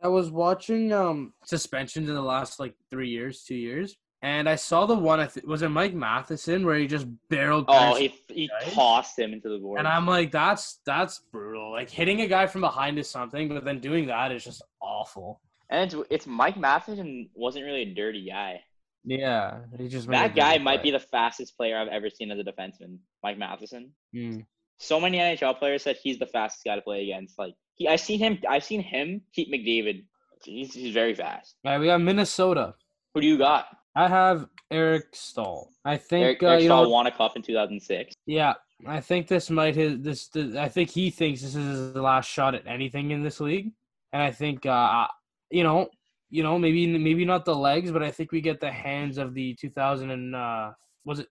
[0.02, 4.56] I was watching um suspensions in the last like three years, two years, and I
[4.56, 5.20] saw the one.
[5.20, 7.66] I th- was it Mike Matheson where he just barreled.
[7.68, 8.74] Oh, he he guys?
[8.74, 9.80] tossed him into the board.
[9.80, 11.72] and I'm like, that's that's brutal.
[11.72, 15.42] Like hitting a guy from behind is something, but then doing that is just awful.
[15.70, 18.62] And it's it's Mike Matheson wasn't really a dirty guy.
[19.04, 22.40] Yeah, he just That guy dirty might be the fastest player I've ever seen as
[22.40, 23.92] a defenseman, Mike Matheson.
[24.16, 24.46] Mm.
[24.80, 27.40] So many NHL players said he's the fastest guy to play against.
[27.40, 28.40] Like he, I seen him.
[28.50, 30.04] I've seen him keep McDavid.
[30.44, 31.56] He's he's very fast.
[31.64, 32.76] All right, we got Minnesota.
[33.14, 33.68] Who do you got?
[33.96, 35.72] I have Eric Staal.
[35.86, 38.14] I think Eric, uh, Eric you Staal know, won a cup in 2006.
[38.26, 38.54] Yeah,
[38.86, 40.28] I think this might his this.
[40.28, 43.72] The, I think he thinks this is the last shot at anything in this league,
[44.14, 45.08] and I think uh,
[45.52, 45.88] you know,
[46.30, 49.34] you know, maybe maybe not the legs, but I think we get the hands of
[49.34, 50.72] the 2000 and uh,
[51.06, 51.28] was it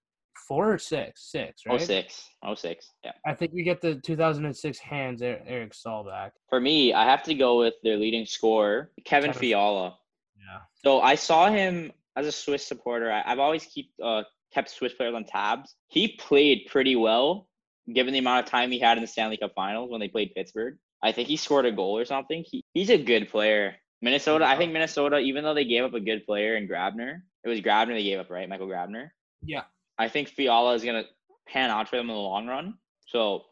[0.47, 1.30] four or six?
[1.30, 1.80] Six, right?
[1.80, 2.30] 06.
[2.55, 2.92] 06.
[3.05, 3.12] Yeah.
[3.26, 6.32] I think we get the 2006 hands Er- Eric Staal back.
[6.49, 9.97] For me, I have to go with their leading scorer, Kevin Kevin- Fiala.
[10.38, 10.59] Yeah.
[10.84, 13.11] So I saw him as a Swiss supporter.
[13.12, 14.22] I, I've always keep uh,
[14.53, 15.74] kept Swiss players on tabs.
[15.88, 17.49] He played pretty well,
[17.92, 20.32] given the amount of time he had in the Stanley Cup Finals when they played
[20.34, 20.76] Pittsburgh.
[21.03, 22.44] I think he scored a goal or something.
[22.47, 23.76] He, he's a good player.
[24.03, 27.49] Minnesota, I think Minnesota, even though they gave up a good player in Grabner, it
[27.49, 28.49] was Grabner they gave up, right?
[28.49, 29.09] Michael Grabner.
[29.42, 29.62] Yeah.
[29.99, 31.05] I think Fiala is gonna
[31.47, 32.74] pan out for them in the long run.
[33.07, 33.44] So,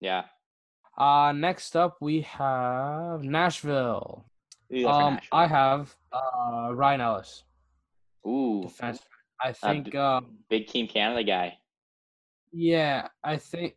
[0.00, 0.24] yeah.
[0.98, 4.24] Uh, next up we have Nashville.
[4.70, 5.38] Who you got for Um, Nashville?
[5.38, 7.44] I have uh Ryan Ellis,
[8.26, 9.00] Ooh, defense.
[9.42, 9.94] I think.
[9.94, 11.58] Uh, big Team Canada guy.
[12.52, 13.74] Yeah, I think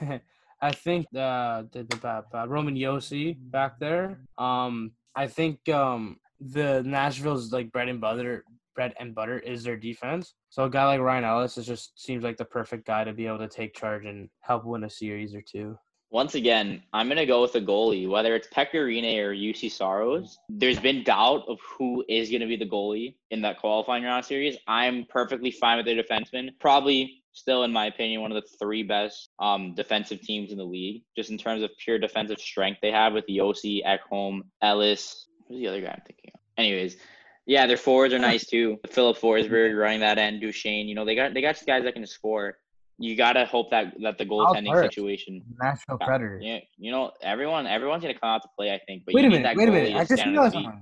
[0.62, 4.20] I think uh, the the uh, Roman Josi back there.
[4.38, 8.44] Um, I think um the Nashville's like bread and butter
[8.74, 10.34] bread and butter is their defense.
[10.48, 13.26] So a guy like Ryan Ellis is just seems like the perfect guy to be
[13.26, 15.76] able to take charge and help win a series or two.
[16.12, 20.38] Once again, I'm gonna go with the goalie, whether it's Pekka Rinne or Juuse Saros.
[20.48, 24.56] There's been doubt of who is gonna be the goalie in that qualifying round series.
[24.66, 26.50] I'm perfectly fine with their defenseman.
[26.58, 30.64] Probably still, in my opinion, one of the three best um, defensive teams in the
[30.64, 35.26] league, just in terms of pure defensive strength they have with Josi, Ekholm, Ellis.
[35.46, 36.40] Who's the other guy I'm thinking of?
[36.56, 36.96] Anyways,
[37.50, 38.78] yeah, their forwards are nice too.
[38.88, 39.76] Filip Forsberg mm-hmm.
[39.76, 40.86] running that end, Duchene.
[40.86, 42.58] You know, they got they got guys that can score.
[42.96, 46.44] You gotta hope that that the goaltending situation Nashville Yeah, Predators.
[46.44, 48.72] yeah, you know, everyone, everyone's gonna come out to play.
[48.72, 49.56] I think, but Wait a minute.
[49.56, 49.96] Wait a minute.
[49.96, 50.80] I just realized something.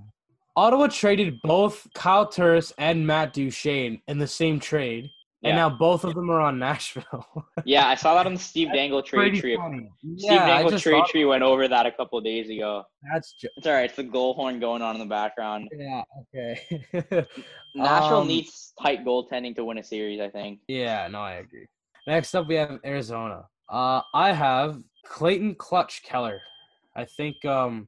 [0.57, 5.09] Ottawa traded both Kyle Turris and Matt Duchene in the same trade,
[5.43, 5.51] Yeah.
[5.51, 7.26] and now both of them are on Nashville.
[7.64, 9.57] Yeah, I saw that on the Steve Dangle trade tree.
[9.57, 9.89] funny.
[10.16, 12.82] Steve Yeah, Dangle just trade tree went over that a couple of days ago.
[13.12, 13.84] That's ju- It's all right.
[13.84, 15.68] It's the goal horn going on in the background.
[15.76, 16.03] yeah.
[16.34, 16.86] Okay.
[17.74, 20.20] Nashville Um, needs tight goaltending to win a series.
[20.20, 20.61] I think.
[20.68, 21.66] Yeah, no, I agree.
[22.07, 23.45] Next up, we have Arizona.
[23.68, 26.41] Uh, I have Clayton Clutch Keller.
[26.97, 27.86] I think, um,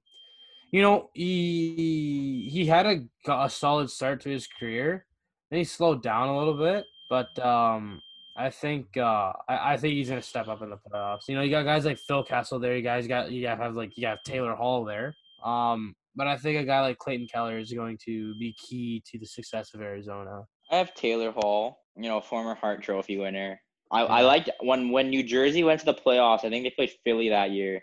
[0.70, 5.07] you know, he he had a, a solid start to his career.
[5.51, 8.00] Then he slowed down a little bit, but um,
[8.36, 11.28] I think uh, I, I think he's gonna step up in the playoffs.
[11.28, 12.76] You know, you got guys like Phil Kessel there.
[12.76, 15.14] You guys got you got have like you got Taylor Hall there.
[15.44, 19.18] Um, but I think a guy like Clayton Keller is going to be key to
[19.18, 20.44] the success of Arizona.
[20.70, 21.80] I have Taylor Hall.
[21.96, 23.61] You know, former Hart Trophy winner.
[23.90, 26.44] I, I liked when when New Jersey went to the playoffs.
[26.44, 27.82] I think they played Philly that year.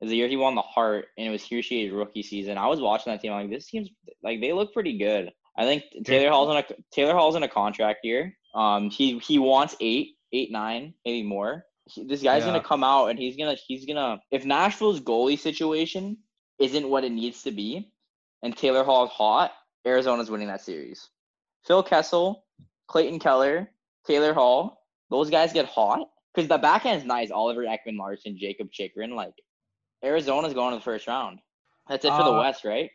[0.00, 2.58] Is the year he won the Hart, and it was Hischier's rookie season.
[2.58, 3.32] I was watching that team.
[3.32, 3.90] I'm like, this team's
[4.22, 5.30] like they look pretty good.
[5.56, 8.34] I think Taylor Hall's in a Taylor Hall's in a contract year.
[8.54, 11.64] Um, he he wants eight, eight, nine, maybe more.
[11.86, 12.52] He- this guy's Yeah.
[12.52, 16.18] gonna come out and he's gonna he's gonna if Nashville's goalie situation
[16.58, 17.90] isn't what it needs to be,
[18.42, 19.52] and Taylor Hall's hot,
[19.86, 21.10] Arizona's winning that series.
[21.66, 22.44] Phil Kessel,
[22.86, 23.70] Clayton Keller,
[24.06, 27.30] Taylor Hall, those guys get hot because the back end is nice.
[27.30, 29.34] Oliver Ekman Larsson, Jakob Chychrun, like
[30.04, 31.40] Arizona's going to the first round.
[31.88, 32.90] That's it for the Uh, West, right?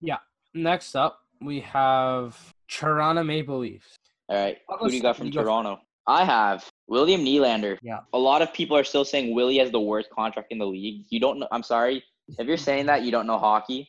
[0.00, 0.18] Yeah.
[0.54, 3.96] Next up, we have Toronto Maple Leafs.
[4.28, 4.56] All right.
[4.80, 5.46] Who do you got from you go first.
[5.46, 5.80] Toronto?
[6.06, 7.78] I have William Nylander.
[7.82, 8.00] Yeah.
[8.12, 11.06] A lot of people are still saying Willie has the worst contract in the league.
[11.10, 11.48] You don't know.
[11.50, 12.02] I'm sorry.
[12.38, 13.88] If you're saying that, you don't know hockey.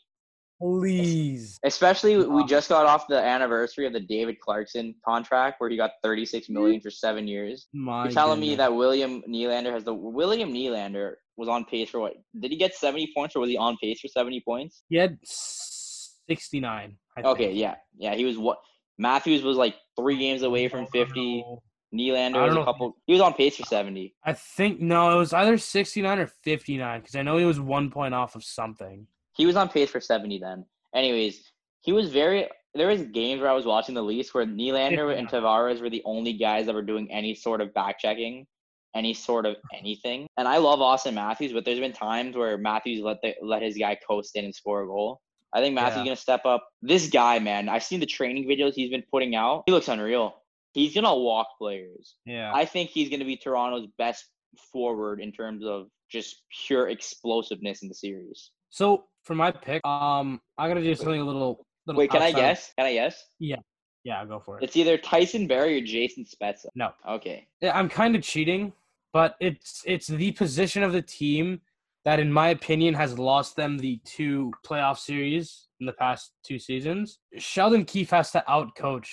[0.61, 1.59] Please.
[1.65, 5.91] Especially, we just got off the anniversary of the David Clarkson contract where he got
[6.01, 7.67] 36 million for seven years.
[7.73, 11.99] My You're telling me that William Nylander has the William Nylander was on pace for
[11.99, 12.13] what?
[12.39, 14.83] Did he get 70 points or was he on pace for 70 points?
[14.87, 16.97] he had 69.
[17.17, 17.33] I think.
[17.33, 18.15] Okay, yeah, yeah.
[18.15, 18.59] He was what?
[18.97, 21.41] Matthews was like three games away from 50.
[21.41, 21.61] No.
[21.93, 22.97] Nylander was a couple.
[23.05, 24.13] He was on pace for 70.
[24.23, 27.89] I think no, it was either 69 or 59 because I know he was one
[27.89, 29.07] point off of something.
[29.35, 30.65] He was on pace for 70 then.
[30.93, 32.47] Anyways, he was very.
[32.73, 36.01] There was games where I was watching the Leafs where Nylander and Tavares were the
[36.03, 38.45] only guys that were doing any sort of back checking,
[38.93, 40.27] any sort of anything.
[40.37, 43.77] And I love Auston Matthews, but there's been times where Matthews let the, let his
[43.77, 45.21] guy coast in and score a goal.
[45.55, 46.05] I think Matthews Yeah.
[46.05, 46.67] gonna step up.
[46.81, 49.63] This guy, man, I've seen the training videos he's been putting out.
[49.65, 50.35] He looks unreal.
[50.73, 52.15] He's gonna walk players.
[52.25, 52.51] Yeah.
[52.53, 54.25] I think he's going to be Toronto's best
[54.73, 58.51] forward in terms of just pure explosiveness in the series.
[58.69, 61.65] so for my pick, um, I gotta do something a little.
[61.87, 62.73] little Wait, can I guess?
[62.77, 63.23] Can I guess?
[63.39, 63.55] Yeah,
[64.03, 64.63] Yeah, I'll go for it.
[64.65, 66.67] It's either Tyson Barrie or Jason Spezza.
[66.75, 67.47] no, Okay.
[67.61, 68.73] Yeah, I'm kind of cheating,
[69.13, 71.61] but it's it's the position of the team
[72.05, 76.59] that, in my opinion, has lost them the two playoff series in the past two
[76.59, 77.19] seasons.
[77.37, 79.07] Sheldon Keefe has to outcoach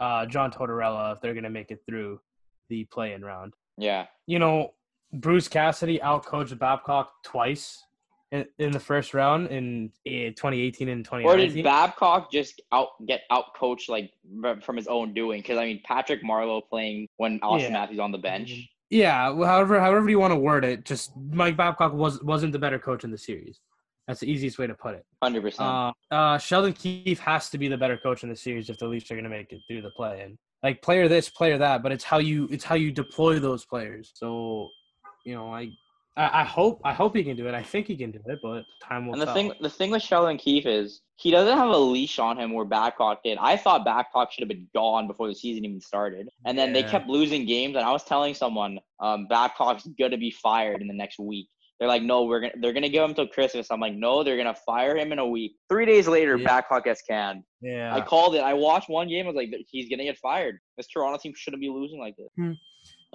[0.00, 2.20] uh, John Tortorella if they're gonna make it through
[2.70, 3.54] the play-in round.
[3.76, 4.06] Yeah.
[4.26, 4.74] You know,
[5.12, 7.84] Bruce Cassidy outcoached Babcock twice
[8.32, 11.26] in, in the first round in, eh, 2018 and 2019.
[11.26, 11.56] Or 2019.
[11.56, 14.12] did Babcock just out get outcoached like
[14.62, 15.40] from his own doing?
[15.40, 17.70] Because I mean, Patrick Marleau playing when Auston Yeah.
[17.70, 18.68] Matthews on the bench.
[18.90, 22.78] Yeah, however, however you want to word it, just Mike Babcock was wasn't the better
[22.78, 23.60] coach in the series.
[24.08, 25.06] That's the easiest way to put it.
[25.22, 25.68] Hundred percent.
[25.68, 28.88] Uh, uh, Sheldon Keefe has to be the better coach in the series if the
[28.88, 30.22] Leafs are going to make it through the play.
[30.22, 33.64] And like player this, player that, but it's how you it's how you deploy those
[33.64, 34.10] players.
[34.14, 34.68] So,
[35.24, 35.70] you know, I
[36.16, 37.54] I, I hope I hope he can do it.
[37.54, 39.34] I think he can do it, but time will And the tell.
[39.34, 42.64] thing, the thing with Sheldon Keefe is he doesn't have a leash on him where
[42.64, 43.38] Babcock did.
[43.40, 46.82] I thought Babcock should have been gone before the season even started, and then they
[46.90, 47.76] kept losing games.
[47.76, 51.48] And I was telling someone, um, Babcock's gonna be fired in the next week.
[51.78, 53.68] They're like, no, we're gonna, they're gonna give him till Christmas.
[53.70, 55.52] I'm like, no, they're gonna fire him in a week.
[55.70, 56.44] Three days later, Yeah.
[56.46, 57.42] Babcock gets canned.
[57.62, 58.40] yeah, I called it.
[58.42, 59.24] I watched one game.
[59.26, 60.58] I was like, he's gonna get fired.
[60.76, 62.56] This Toronto team shouldn't be losing like this.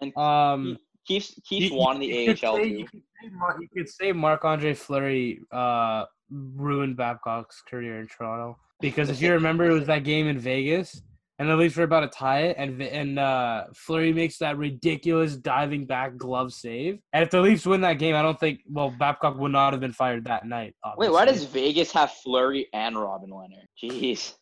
[0.02, 0.78] And um,
[1.08, 2.66] Keefe's Keefe's you- won the you could AHL say-.
[2.68, 8.08] You could say Mar- you could say Marc Andre Fleury uh, ruined Babcock's career in
[8.08, 11.02] Toronto because if you remember, it was that game in Vegas,
[11.40, 15.36] and the Leafs were about to tie it, and and uh, Fleury makes that ridiculous
[15.36, 17.00] diving back glove save.
[17.14, 19.80] And if the Leafs win that game, I don't think well Babcock would not have
[19.82, 20.76] been fired that night.
[20.98, 21.44] Wait, why does.
[21.46, 23.64] Vegas have Fleury and Robin Lehner?
[23.82, 24.34] Jeez.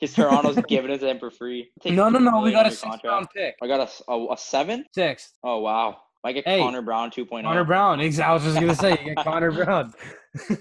[0.00, 1.70] Because Toronto's giving it to them for free.
[1.80, 2.40] Take No, no, no.
[2.40, 3.04] We got a under sixth contract.
[3.04, 3.54] round pick.
[3.62, 4.84] I got a a seven?
[4.92, 5.32] Sixth.
[5.44, 5.96] Oh, wow.
[6.24, 6.60] I get Hey.
[6.60, 7.24] Connor Brown oh.
[7.24, 7.42] 2.0.
[7.42, 8.00] Connor Brown.
[8.00, 8.30] Exactly.
[8.30, 9.92] I was just gonna say you get Connor Brown.
[10.50, 10.56] All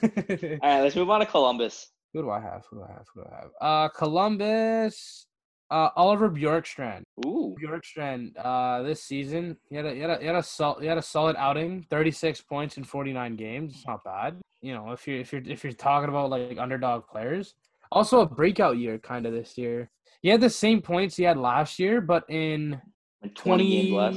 [0.64, 1.88] right, let's move on to Columbus.
[2.14, 2.64] Who do I have?
[2.70, 3.05] Who do I have?
[3.14, 3.49] Who do I have?
[3.62, 5.28] Uh, Columbus.
[5.70, 7.03] Uh, Oliver Bjorkstrand.
[7.26, 7.55] Ooh.
[7.62, 8.32] Bjorkstrand.
[8.38, 10.97] Uh, this season he had a he had a he had a, sol- he had
[10.97, 11.86] a solid outing.
[11.89, 13.76] Thirty six points in forty nine games.
[13.76, 14.41] It's not bad.
[14.62, 17.53] You know, if you're if you're if you're talking about like underdog players.
[17.93, 19.89] Also a breakout year kind of this year.
[20.22, 22.80] He had the same points he had last year, but in
[23.22, 24.16] Like 20 games less.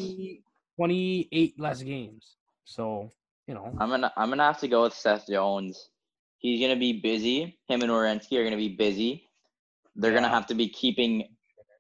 [0.77, 2.37] 20, 28 less games.
[2.65, 3.11] So
[3.47, 5.91] you know, I'm gonna I'm gonna have to go with Seth Jones.
[6.39, 7.59] He's gonna be busy.
[7.69, 9.29] Him and Werenski are gonna be busy.
[9.97, 11.29] They're gonna have to be keeping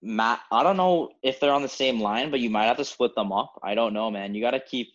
[0.02, 0.40] Matt.
[0.52, 3.14] I don't know if they're on the same line, but you might have to split
[3.14, 3.58] them up.
[3.62, 4.34] I don't know, man.
[4.34, 4.88] You gotta keep.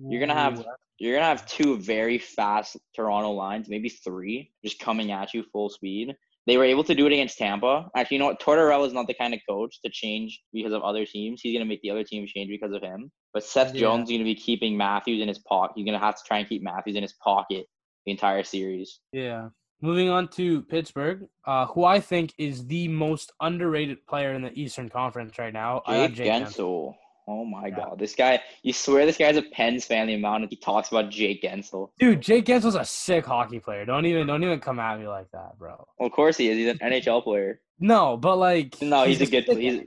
[0.00, 0.64] You're gonna have
[0.98, 5.68] you're gonna have two very fast Toronto lines, maybe three, just coming at you full
[5.68, 6.14] speed.
[6.46, 7.88] They were able to do it against Tampa.
[7.96, 8.40] Actually, you know what?
[8.40, 11.40] Tortorella is not the kind of coach to change because of other teams.
[11.42, 13.10] He's gonna make the other team change because of him.
[13.34, 13.80] But Seth Yeah.
[13.80, 15.72] Jones is gonna be keeping Matthews in his pocket.
[15.76, 17.66] He's gonna have to try and keep Matthews in his pocket
[18.04, 19.00] the entire series.
[19.12, 19.48] Yeah.
[19.82, 24.52] Moving on to Pittsburgh, uh, who I think is the most underrated player in the
[24.58, 25.82] Eastern Conference right now.
[25.84, 26.94] I got Jake Jake Guentzel.
[27.28, 27.76] Oh my Yeah.
[27.76, 28.40] god, this guy!
[28.62, 30.06] You swear this guy's a Pens fan?
[30.06, 31.90] The amount he talks about Jake Guentzel.
[31.98, 33.84] Dude, Jake Guentzel's a sick hockey player.
[33.84, 35.86] Don't even don't even come at me like that, bro.
[35.98, 36.56] Well, of course he is.
[36.56, 37.60] He's an NHL player.
[37.80, 39.84] No, but like No, he's a good- he's-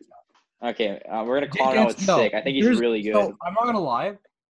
[0.62, 2.34] Okay, uh, we're gonna call him out no, sick.
[2.34, 3.16] I think he's really good.
[3.16, 4.08] I'm not gonna lie.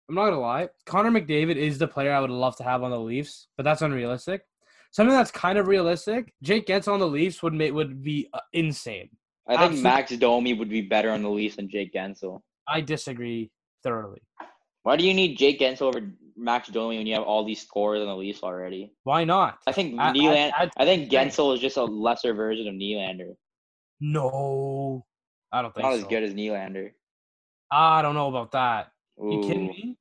[0.09, 0.67] I'm not gonna lie.
[0.87, 3.83] Connor McDavid is the player I would love to have on the Leafs, but that's
[3.83, 4.41] unrealistic.
[4.89, 6.33] Something that's kind of realistic.
[6.41, 9.09] Jake Guentzel on the Leafs would make would be uh, insane.
[9.47, 12.41] I think absolute- Max Domi would be better on the Leafs than Jake Guentzel.
[12.71, 13.51] I disagree
[13.83, 14.21] thoroughly.
[14.83, 16.01] Why do you need Jake Guentzel over
[16.37, 18.93] Max Domi when you have all these scores on the Leafs already?
[19.03, 19.59] Why not?
[19.67, 20.51] I think I- I- Nylander.
[20.57, 23.35] I'd- I, think Guentzel is just a lesser version of Nylander.
[23.99, 25.05] No,
[25.51, 25.99] I don't think Not so.
[25.99, 26.91] as good as Nylander.
[27.71, 28.91] I don't know about that.
[29.21, 29.95] You kidding Ooh.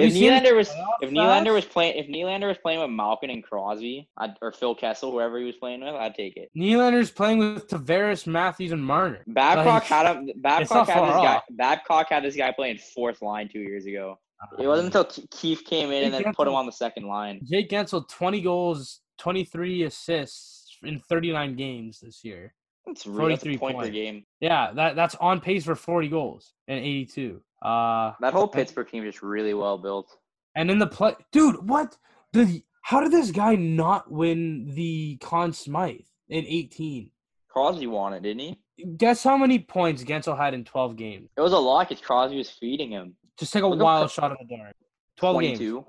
[0.00, 0.24] Me?
[0.24, 0.70] Have If Nylander was
[1.00, 4.74] if Nylander was playing if Nylander was playing with Malkin and Crosby I'd, or Phil
[4.74, 6.50] Kessel, whoever he was playing with, I'd take it.
[6.56, 9.22] Nylander's playing with Tavares, Matthews, and Marner.
[9.26, 10.30] Babcock Like, had him.
[10.36, 11.42] Babcock had this far guy.
[11.50, 14.18] Babcock had this guy playing fourth line two years ago.
[14.42, 14.62] Ah.
[14.62, 17.40] It wasn't until Keefe came in and then put him on the second line.
[17.44, 22.54] Jake Guentzel, 20 goals, 23 assists in 39 games this year.
[22.90, 24.24] It's really that's a point per game.
[24.40, 27.40] Yeah, that that's on pace for 40 goals and 82.
[27.62, 30.16] Uh, That whole Pittsburgh team just really well built.
[30.54, 31.96] and in the play, dude, what?
[32.32, 37.10] The how did this guy not win the Conn Smythe in 18?
[37.48, 38.58] Crosby won it, didn't he?
[38.96, 41.28] Guess how many points Guentzel had in 12 games?
[41.36, 43.16] It was a lot because Crosby was feeding him.
[43.38, 44.74] Just take a Look wild shot at the dark.
[45.16, 45.86] 12 games, 22.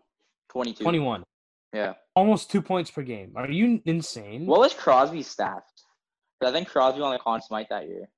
[0.50, 0.84] 22.
[0.84, 1.24] 21,
[1.74, 1.94] Yeah.
[2.16, 3.34] almost two points per game.
[3.36, 4.46] Are you insane?
[4.48, 5.79] What was Crosby's stats?
[6.40, 8.10] 'Cause I think Crosby won the Conn Smythe that year.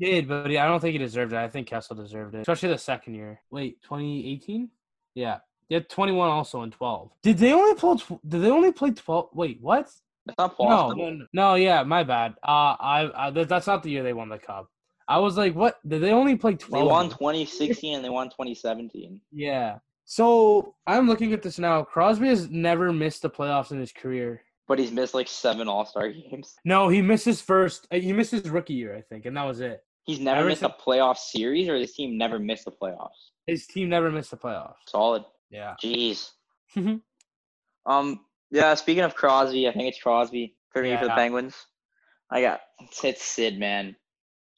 [0.00, 1.36] did, but yeah, I don't think he deserved it.
[1.38, 3.40] I think Kessel deserved it, especially the second year.
[3.50, 4.68] Wait, 2018?
[5.14, 5.38] Yeah,
[5.68, 7.10] they had 21 also in 12.
[7.22, 7.96] Did they only play?
[7.96, 9.30] Tw- did they only play 12?
[9.32, 9.88] Wait, what?
[10.26, 10.96] That's not No, possible.
[10.96, 12.34] no, no, no, yeah, my bad.
[12.42, 14.68] Uh, I, I that, that's not the year they won the cup.
[15.08, 15.80] I was like, what?
[15.88, 16.84] Did they only play 12?
[16.84, 19.20] They won 2016 and they won 2017.
[19.32, 19.78] Yeah.
[20.04, 21.82] So I'm looking at this now.
[21.82, 24.42] Crosby has never missed the playoffs in his career.
[24.68, 26.54] But he's missed like seven All Star games.
[26.64, 27.86] No, he missed his first.
[27.90, 29.82] uh, He missed his rookie year, I think, and that was it.
[30.04, 33.30] He's never Ever missed a playoff series, or this team never missed the playoffs.
[33.46, 34.74] His team never missed the playoffs.
[34.88, 35.24] Solid.
[35.50, 35.74] Yeah.
[35.82, 36.30] Jeez.
[37.86, 38.20] Um.
[38.50, 38.74] Yeah.
[38.74, 41.56] Speaking of Crosby, I think it's Crosby for me for the Penguins.
[42.30, 43.96] I got it's, it's Sid, man.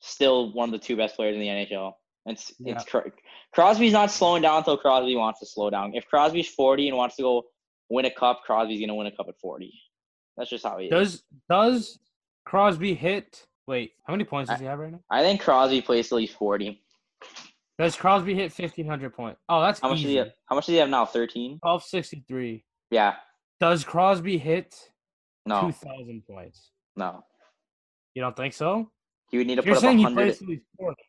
[0.00, 1.92] Still one of the two best players in the NHL.
[2.26, 3.10] It's it's Cro-
[3.54, 5.94] Crosby's not slowing down until Crosby wants to slow down.
[5.94, 7.44] If Crosby's 40 and wants to go
[7.88, 9.72] win a cup, Crosby's gonna win a cup at 40.
[10.36, 10.90] That's just how he is.
[10.90, 11.98] Does does
[12.44, 13.46] Crosby hit?
[13.66, 15.00] Wait, how many points does he have right now?
[15.10, 16.82] I think Crosby plays at least 40.
[17.78, 19.40] Does Crosby hit fifteen hundred points?
[19.48, 20.10] Oh, that's How much does easy.
[20.12, 20.28] he have?
[20.46, 21.04] How much does he have now?
[21.06, 21.58] 13.
[21.60, 22.64] Twelve sixty three.
[22.90, 23.14] Yeah.
[23.60, 25.70] Does Crosby hit two No.
[25.72, 26.70] thousand points?
[26.96, 27.24] No.
[28.14, 28.90] You don't think so?
[29.30, 30.22] He would need to You're put up saying he 100.
[30.24, 31.02] plays till he's forty.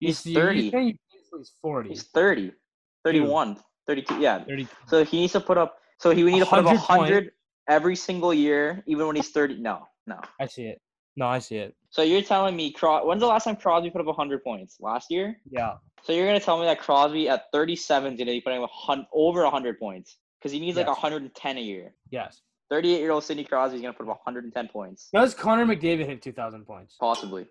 [0.00, 0.70] He's you're 30.
[0.70, 1.88] saying he plays till he's forty.
[1.90, 2.52] He's 30.
[3.04, 3.58] 31.
[3.86, 4.18] 32.
[4.20, 4.42] Yeah.
[4.44, 4.66] Thirty.
[4.88, 5.76] So he needs to put up.
[6.00, 6.98] So he would need to put up 100 points.
[7.12, 7.30] 100
[7.68, 9.58] every single year, even when he's 30.
[9.58, 10.20] No, no.
[10.40, 10.80] I see it.
[11.16, 11.74] No, I see it.
[11.90, 14.76] So you're telling me, Cros- when's the last time Crosby put up 100 points?
[14.80, 15.36] Last year?
[15.50, 15.74] Yeah.
[16.04, 18.62] So you're going to tell me that Crosby at 37 is going to be putting
[18.62, 21.92] up a hun- over 100 points because he needs like 110 a year.
[22.10, 22.40] Yes.
[22.70, 25.08] 38 year old Sidney Crosby is going to put up 110 points.
[25.12, 26.96] Does Connor McDavid hit two thousand points?
[27.00, 27.46] Possibly.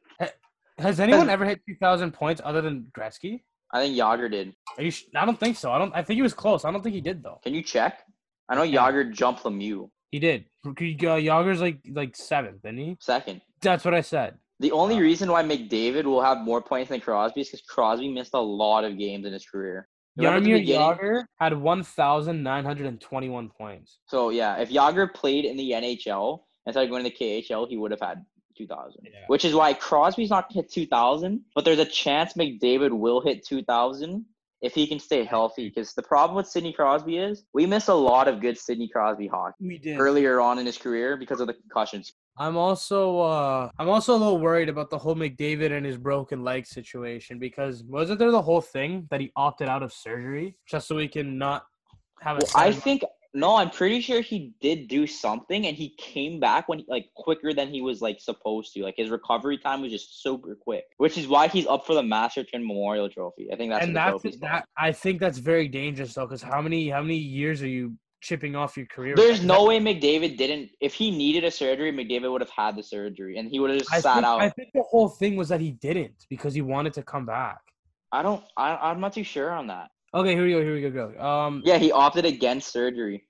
[0.77, 3.41] Has anyone ever hit two thousand points other than Gretzky?
[3.73, 4.53] I think Jagr did.
[4.77, 4.91] Are you?
[4.91, 5.71] Sh- I don't think so.
[5.71, 5.91] I don't.
[5.95, 6.63] I think he was close.
[6.65, 7.39] I don't think he did though.
[7.43, 8.03] Can you check?
[8.47, 8.61] I know.
[8.61, 10.45] Jagr jumped Lemieux He did.
[10.65, 12.97] Uh, Jagr's like like seventh, didn't he?
[12.99, 13.41] second.
[13.61, 14.37] That's what I said.
[14.59, 15.01] The only Wow.
[15.01, 18.83] reason why McDavid will have more points than Crosby is because Crosby missed a lot
[18.83, 19.87] of games in his career.
[20.19, 23.99] Jaromir Jagr had one thousand nine hundred and twenty-one points.
[24.07, 27.77] So yeah, if Jagr played in the NHL instead of going to the KHL, he
[27.77, 28.25] would have had
[28.57, 29.01] 2,000.
[29.05, 29.11] Yeah.
[29.27, 34.25] Which is why Crosby's not hit 2,000, but there's a chance McDavid will hit 2,000
[34.61, 35.69] if he can stay healthy.
[35.69, 39.27] Because the problem with Sidney Crosby is we miss a lot of good Sidney Crosby
[39.27, 39.99] hockey We did.
[39.99, 42.13] earlier on in his career because of the concussions.
[42.39, 46.43] I'm also uh I'm also a little worried about the whole McDavid and his broken
[46.43, 50.87] leg situation because wasn't there the whole thing that he opted out of surgery just
[50.87, 51.65] so he can not
[52.21, 53.03] have a Well, I think
[53.33, 57.53] no, I'm pretty sure he did do something, and he came back when like quicker
[57.53, 58.83] than he was like supposed to.
[58.83, 62.03] Like his recovery time was just super quick, which is why he's up for the
[62.03, 63.49] Masterton Memorial Trophy.
[63.51, 66.89] I think that's and that's that I think that's very dangerous though because how many
[66.89, 69.15] how many years are you chipping off your career?
[69.15, 70.71] There's no way McDavid didn't.
[70.81, 73.79] If he needed a surgery, McDavid would have had the surgery, and he would have
[73.79, 74.41] just I sat think, out.
[74.41, 77.59] I think the whole thing was that he didn't because he wanted to come back.
[78.11, 78.43] I don't.
[78.55, 79.89] I, I'm not too sure on that.
[80.17, 80.61] Okay, here we go.
[80.61, 81.11] Here we go.
[81.11, 81.23] Go.
[81.23, 81.61] Um.
[81.63, 83.27] Yeah, he opted against surgery.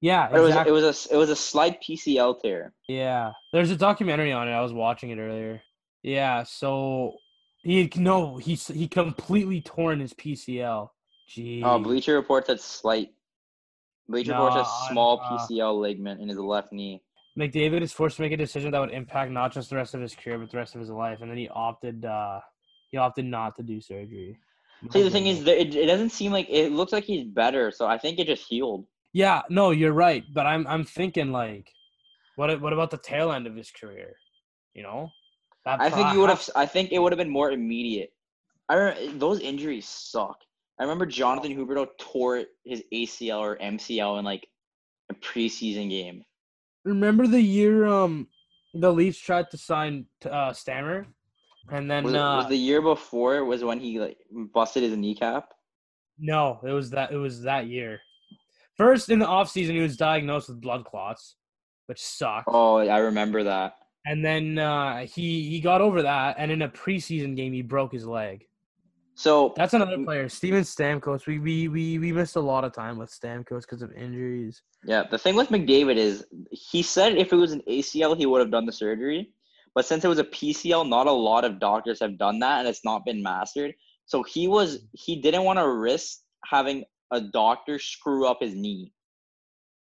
[0.00, 0.28] Yeah.
[0.30, 2.72] But it was it was a it was a slight PCL tear.
[2.88, 3.32] Yeah.
[3.52, 4.52] There's a documentary on it.
[4.52, 5.60] I was watching it earlier.
[6.02, 6.44] Yeah.
[6.44, 7.16] So
[7.62, 10.88] He no, he he completely torn his PCL.
[11.28, 11.62] Gee.
[11.64, 13.10] Oh, Bleacher Report said slight.
[14.08, 17.02] Bleacher Report says Nah, small uh, PCL ligament in his left knee.
[17.38, 20.00] McDavid is forced to make a decision that would impact not just the rest of
[20.00, 22.04] his career, but the rest of his life, and then he opted.
[22.04, 22.40] uh
[22.90, 24.38] He opted not to do surgery.
[24.92, 27.70] See, the thing is, that it, it doesn't seem like it looks like he's better,
[27.70, 28.86] so I think it just healed.
[29.12, 31.70] yeah, no, you're right, but I'm I'm thinking like,
[32.36, 34.16] what what about the tail end of his career?
[34.74, 35.10] You know,
[35.66, 36.48] that I think you would have.
[36.56, 38.12] I think it would have been more immediate.
[38.68, 40.38] I remember, those injuries suck.
[40.78, 44.46] I remember Jonathan Huberdeau tore his ACL or MCL in like
[45.10, 46.24] a preseason game.
[46.84, 48.28] Remember the year um
[48.72, 51.06] the Leafs tried to sign uh Stammer,
[51.68, 54.18] and then Was, uh, was the year before was when he like
[54.52, 55.52] busted his kneecap?
[56.18, 58.00] no, it was that it was that year.
[58.76, 61.36] First in the offseason, he was diagnosed with blood clots,
[61.86, 62.48] which sucked.
[62.48, 63.74] Oh, I remember that.
[64.06, 67.92] And then uh, he he got over that, and in a preseason game, he broke
[67.92, 68.44] his leg.
[69.14, 71.26] So That's another player, Steven Stamkos.
[71.26, 74.62] We we we, we missed a lot of time with Stamkos because of injuries.
[74.84, 78.40] yeah, the thing with McDavid is he said if it was an ACL he would
[78.40, 79.30] have done the surgery,
[79.74, 82.68] but since it was a PCL, not a lot of doctors have done that, and
[82.68, 83.74] it's not been mastered.
[84.06, 88.92] So he was he didn't want to risk having a doctor screw up his knee.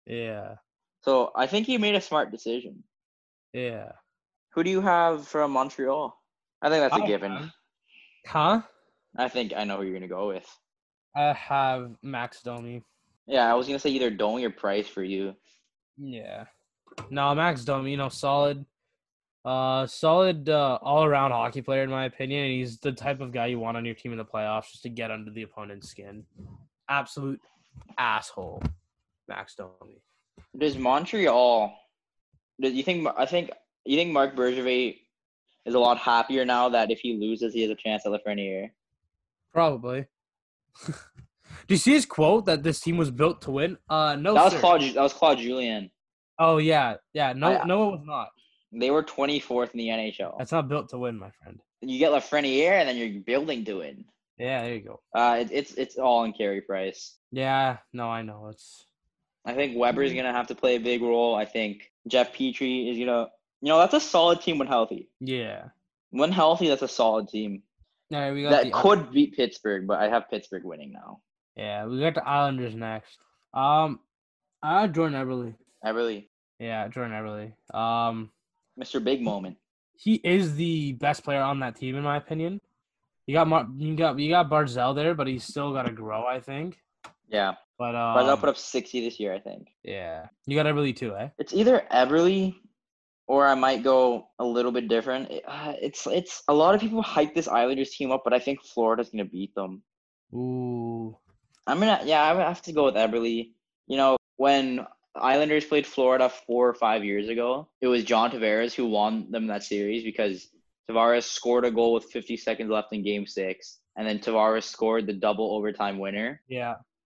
[0.06, 0.56] Yeah,
[1.04, 2.84] So I think he made a smart decision.
[3.54, 3.92] yeah.
[4.54, 6.14] Who do you have from Montreal?
[6.62, 7.32] I think that's a I given.
[7.32, 7.52] have-
[8.28, 8.62] Huh?
[9.18, 10.46] I think I know who you're gonna go with.
[11.16, 12.84] I have Max Domi.
[13.28, 15.36] Yeah, I was gonna say either Domi or Price for you.
[15.98, 16.46] Yeah.
[17.10, 18.66] No, Max Domi, you know, solid,
[19.46, 22.44] uh, solid uh, all around hockey player in my opinion.
[22.46, 24.84] And he's the type of guy you want on your team in the playoffs just
[24.84, 26.24] to get under the opponent's skin.
[26.89, 27.39] Absolute
[27.98, 28.62] asshole,
[29.28, 30.02] Max Domi.
[30.58, 31.74] Does Montreal?
[32.60, 33.08] Do you think?
[33.18, 33.52] I think
[33.86, 34.98] you think Marc Bergevin
[35.66, 38.72] is a lot happier now that if he loses, he has a chance at Lafreniere.
[39.54, 40.06] Probably.
[41.68, 43.78] Do you see his quote that this team was built to win?
[43.89, 44.34] Uh, no.
[44.34, 44.60] that was sir.
[44.60, 44.82] Claude.
[44.82, 45.92] That was Claude Julien.
[46.39, 47.34] Oh yeah, yeah.
[47.34, 48.30] No, I- no, it was not.
[48.72, 50.38] They were 24th in the NHL.
[50.38, 51.59] That's not built to win, my friend.
[51.82, 54.05] you get Lafreniere, and then you're building to win.
[54.38, 55.01] Yeah, there you go.
[55.13, 57.15] Uh, it, it's it's all in Carey Price.
[57.32, 58.86] Yeah, no, I know it's.
[59.45, 61.36] I think Weber's gonna have to play a big role.
[61.36, 63.30] I think Jeff Petry is gonna.
[63.61, 65.09] You know, that's a solid team when healthy.
[65.19, 65.65] Yeah.
[66.09, 67.61] When healthy, that's a solid team
[68.19, 71.19] right, we got that could beat Pittsburgh, but I have Pittsburgh winning now.
[71.55, 73.17] Yeah, we got the Islanders next.
[73.53, 73.99] Um,
[74.61, 75.55] I got Jordan Eberle.
[75.84, 77.76] I really, Yeah, Jordan Eberle.
[77.76, 78.32] Um,
[78.80, 79.03] Mr.
[79.03, 79.57] Big Moment.
[79.93, 82.61] he is the best player on that team in my opinion.
[83.28, 86.26] You got Mar- you got you got Barzal there, but he's still got to grow,
[86.26, 86.78] I think.
[87.30, 89.34] Yeah, But um, I'll put up 60 this year.
[89.34, 91.30] I think yeah, you got Eberle too, eh?
[91.38, 92.53] it's either Eberle
[93.28, 95.32] or I might go a little bit different.
[95.47, 98.61] Uh, It's it's a lot of people hype this Islanders team up, but I think
[98.63, 99.82] Florida's gonna beat them.
[100.34, 101.15] Ooh,
[101.67, 103.49] I'm gonna yeah, I would have to go with Eberle.
[103.88, 104.86] You know, when
[105.16, 109.47] Islanders played Florida four or five years ago, it was John Tavares who won them
[109.47, 110.47] that series because
[110.89, 115.07] Tavares scored a goal with 50 seconds left in Game Six, and then Tavares scored
[115.07, 116.41] the double overtime winner.
[116.47, 116.76] yeah,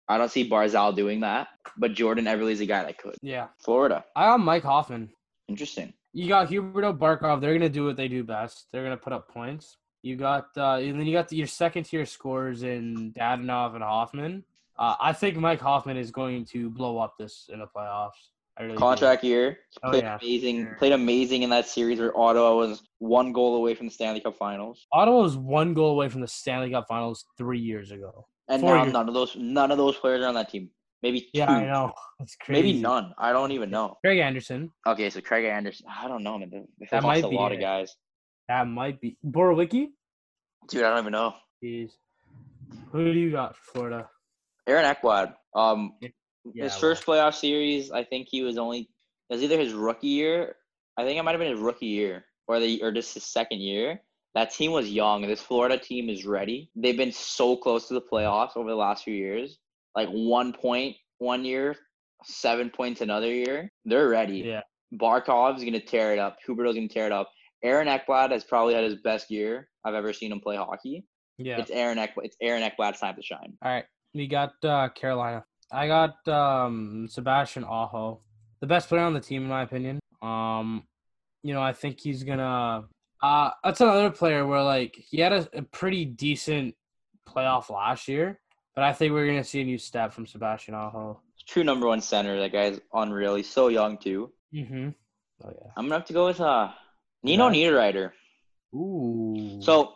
[0.08, 3.16] I don't see Barzal doing that, but Jordan Eberle's a guy that could.
[3.22, 3.48] yeah.
[3.64, 5.10] Florida, I got Mike Hoffman.
[5.48, 5.92] interesting.
[6.12, 7.40] You got Huberdeau Barkov.
[7.40, 8.66] They're gonna do what they do best.
[8.72, 9.76] They're gonna put up points.
[10.02, 14.44] You got uh, and then you got your second tier scores in Dadonov and Hoffman.
[14.78, 18.10] Uh, I think Mike Hoffman is going to blow up this in the playoffs.
[18.56, 18.78] I really do.
[18.80, 20.18] Contract year, Oh, played yeah.
[20.20, 20.74] amazing.
[20.78, 24.36] Played amazing in that series where Ottawa was one goal away from the Stanley Cup
[24.36, 28.26] Finals, Ottawa was one goal away from the Stanley Cup Finals three years ago.
[28.48, 28.92] and Four now years.
[28.92, 30.70] none of those none of those players are on that team.
[31.02, 31.52] Maybe Yeah, two.
[31.52, 31.92] I know.
[32.20, 32.62] It's crazy.
[32.62, 33.12] Maybe none.
[33.18, 33.96] I don't even know.
[34.04, 34.70] Craig Anderson.
[34.86, 35.86] Okay, so Craig Anderson.
[35.90, 36.48] I don't know, man.
[36.50, 37.94] They- They That lost might a be lot of guys.
[38.48, 39.88] That might be Borowiecki.
[40.68, 41.34] Dude, I don't even know.
[41.62, 41.90] Jeez.
[42.92, 44.08] Who do you got for Florida?
[44.66, 45.34] Aaron Ekblad.
[45.54, 48.80] Um, Yeah, his well, first playoff series, I think he was only.
[49.30, 50.56] It was either his rookie year.
[50.96, 53.60] I think it might have been his rookie year, or the or just his second
[53.60, 54.00] year.
[54.34, 55.22] That team was young.
[55.22, 56.70] This Florida team is ready.
[56.74, 59.58] They've been so close to the playoffs over the last few years.
[59.96, 61.76] Like one point one year,
[62.24, 63.70] seven points another year.
[63.84, 64.38] They're ready.
[64.38, 64.62] Yeah.
[64.92, 66.38] Barkov's gonna tear it up.
[66.46, 67.30] Huberdeau's gonna tear it up.
[67.62, 71.04] Aaron Ekblad has probably had his best year I've ever seen him play hockey.
[71.38, 71.58] Yeah.
[71.58, 72.14] It's Aaron Ek.
[72.18, 73.56] It's Aaron Ekblad's time to shine.
[73.62, 73.84] All right.
[74.14, 75.44] We got uh, Carolina.
[75.72, 78.20] I got um, Sebastian Aho,
[78.60, 79.98] the best player on the team in my opinion.
[80.22, 80.84] Um,
[81.42, 82.84] you know, I think he's gonna.
[83.22, 86.74] Uh, that's another player where like he had a, a pretty decent
[87.28, 88.38] playoff last year,
[88.74, 91.20] but I think we're gonna see a new step from Sebastian Aho.
[91.46, 92.38] True number one center.
[92.38, 93.34] That guy's unreal.
[93.34, 94.32] He's so young too.
[94.54, 94.90] Mm-hmm.
[95.42, 95.70] Oh yeah.
[95.76, 96.68] I'm gonna have to go with uh
[97.22, 97.70] Nino Yeah.
[97.70, 98.10] Niederreiter.
[98.74, 99.58] Ooh.
[99.60, 99.94] So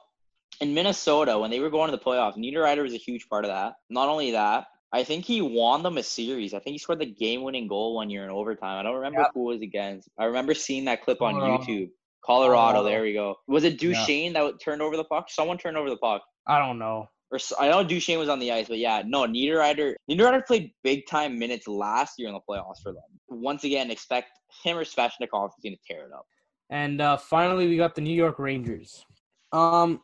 [0.61, 3.51] in Minnesota when they were going to the playoffs, Niederreiter was a huge part of
[3.51, 3.75] that.
[3.91, 6.55] Not only that, I think he won them a series.
[6.55, 8.79] I think he scored the game-winning goal one year in overtime.
[8.79, 9.31] I don't remember Yep.
[9.35, 10.09] who it was against.
[10.19, 11.63] I remember seeing that clip on Colorado.
[11.63, 11.91] YouTube.
[12.25, 12.85] Colorado, Colorado.
[12.85, 13.37] there we go.
[13.47, 15.27] Was it Duchene that turned over the puck?
[15.31, 16.23] Someone turned over the puck.
[16.47, 17.09] I don't know.
[17.31, 19.95] Or s- I know Duchene was on the ice, but yeah, no, Niederreiter.
[20.11, 23.03] Niederreiter played big time minutes last year in the playoffs for them.
[23.29, 24.31] Once again, expect
[24.65, 26.27] him or Svechnikov is going to tear it up.
[26.71, 29.05] And uh, finally, we got the New York Rangers.
[29.53, 30.01] Um,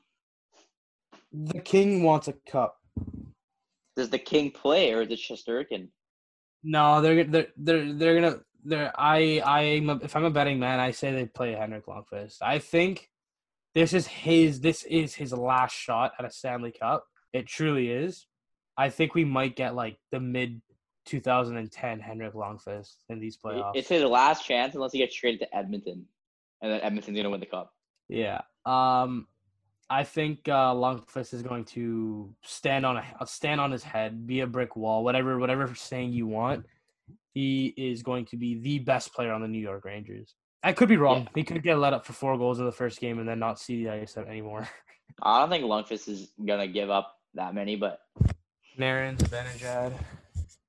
[1.34, 2.76] the King wants a cup.
[3.96, 5.88] Does the King play or is it Shesterkin?
[6.62, 10.80] No, they're they're they're they're gonna they're I I'm a, if I'm a betting man,
[10.80, 12.36] I say they play Henrik Lundqvist.
[12.40, 13.10] I think
[13.74, 17.04] this is his this is his last shot at a Stanley Cup.
[17.32, 18.26] It truly is.
[18.76, 20.62] I think we might get like the mid
[21.06, 23.72] 2010 Henrik Lundqvist in these playoffs.
[23.74, 26.06] It's his last chance unless he gets traded to Edmonton,
[26.62, 27.72] and then Edmonton's to win the cup.
[28.08, 28.42] Yeah.
[28.64, 29.26] Um,
[29.90, 34.40] I think uh, Lundqvist is going to stand on a stand on his head, be
[34.40, 36.66] a brick wall, whatever whatever saying you want.
[37.34, 40.34] He is going to be the best player on the New York Rangers.
[40.62, 41.22] I could be wrong.
[41.22, 41.28] Yeah.
[41.34, 43.60] He could get let up for four goals in the first game and then not
[43.60, 44.68] see the ice anymore.
[45.22, 47.98] I don't think Lundqvist is going to give up that many, but
[48.78, 49.92] Naren, Benajad.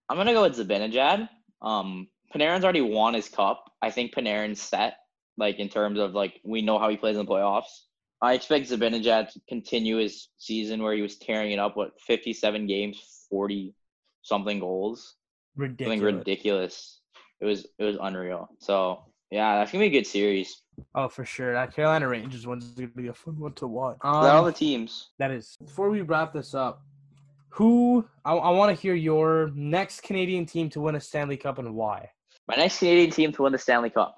[0.09, 1.29] I'm going to go with Zibanejad.
[1.61, 3.71] Um, Panarin's already won his cup.
[3.81, 4.97] I think Panarin's set,
[5.37, 7.85] like in terms of like we know how he plays in the playoffs.
[8.21, 11.75] I expect Zibanejad to continue his season where he was tearing it up.
[11.77, 13.73] What 57 games, 40
[14.21, 15.15] something goals.
[15.55, 15.99] Ridiculous.
[15.99, 16.99] something ridiculous.
[17.41, 18.49] It was it was unreal.
[18.59, 20.61] So yeah, that's gonna be a good series.
[20.93, 21.53] Oh, for sure.
[21.53, 23.95] That Carolina Rangers one's going to be a fun one to watch.
[23.95, 25.11] Is that all Um, the teams?
[25.19, 25.55] That is.
[25.63, 26.81] Before we wrap this up,
[27.49, 31.59] who I, I want to hear your next Canadian team to win a Stanley Cup
[31.59, 32.09] and why.
[32.49, 34.17] My next Canadian team to win the Stanley Cup.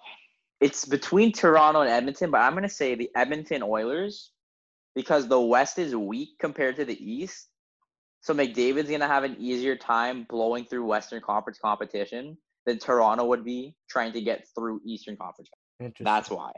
[0.59, 4.31] It's between Toronto and Edmonton, but I'm gonna say the Edmonton Oilers
[4.95, 7.49] because the West is weak compared to the East.
[8.21, 13.45] So McDavid's gonna have an easier time blowing through Western Conference competition than Toronto would
[13.45, 15.49] be trying to get through Eastern Conference.
[15.99, 16.51] That's why.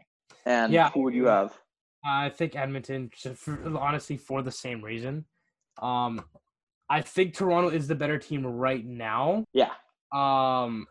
[0.46, 0.90] And Yeah.
[0.92, 1.58] who would you have?
[2.06, 5.26] I think Edmonton, for, honestly, for the same reason.
[5.82, 6.24] Um,
[6.90, 9.44] I think Toronto is the better team right now.
[9.54, 9.74] Yeah.
[10.14, 10.88] Um,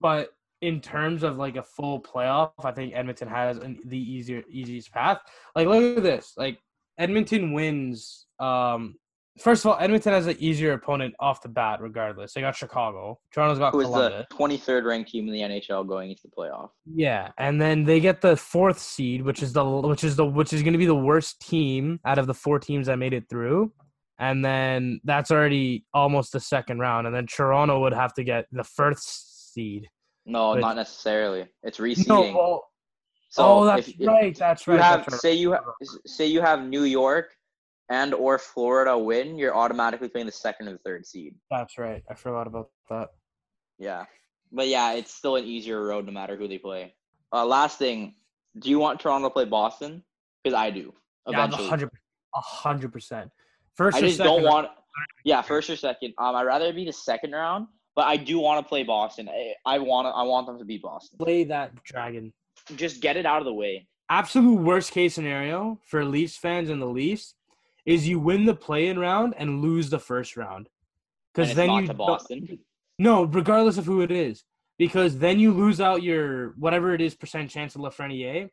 [0.00, 4.42] but in terms of like a full playoff, I think Edmonton has an, the easier
[4.50, 5.18] easiest path.
[5.54, 6.32] Like, look at this.
[6.36, 6.58] Like,
[6.98, 8.26] Edmonton wins.
[8.40, 8.96] Um,
[9.38, 12.32] first of all, Edmonton has an easier opponent off the bat, regardless.
[12.32, 13.18] They got Chicago.
[13.32, 16.70] Toronto's got Who is the 23rd ranked team in the NHL going into the playoff?
[16.92, 20.52] Yeah, and then they get the fourth seed, which is the which is the which
[20.52, 23.28] is going to be the worst team out of the four teams that made it
[23.28, 23.72] through.
[24.20, 28.46] And then that's already almost the second round, and then Toronto would have to get
[28.50, 29.88] the first seed.
[30.28, 31.48] No, But- not necessarily.
[31.62, 32.08] It's reseeding.
[32.08, 32.64] No, well,
[33.30, 34.36] so oh, that's if, if right.
[34.36, 34.82] That's you right.
[34.82, 35.20] have right.
[35.20, 35.64] say you ha-
[36.06, 37.34] say you have New York
[37.90, 41.34] and or Florida win, you're automatically playing the second or the third seed.
[41.50, 42.02] That's right.
[42.10, 43.08] I forgot about that.
[43.78, 44.04] Yeah,
[44.52, 46.94] but yeah, it's still an easier road no matter who they play.
[47.32, 48.14] Uh, last thing,
[48.58, 50.02] do you want Toronto to play Boston?
[50.42, 50.94] Because I do.
[51.26, 51.90] Yeah, a Eventually, hundred,
[52.34, 53.30] a hundred percent.
[53.74, 54.68] First, I or just don't want.
[55.24, 56.14] Yeah, first or second.
[56.18, 57.66] Um, I'd rather it be the second round,
[57.98, 59.28] but I do want to play Boston.
[59.28, 60.10] I, I want to.
[60.10, 61.18] I want them to beat Boston.
[61.18, 62.32] play that dragon.
[62.76, 63.88] Just get it out of the way.
[64.08, 67.34] absolute worst case scenario for Leafs fans and the Leafs
[67.84, 70.68] is you win the play-in round and lose the first round.
[71.34, 72.58] Because then not you to Boston.
[73.00, 74.44] no, regardless of who it is,
[74.78, 78.48] because then you lose out your whatever it is percent chance of Lafreniere,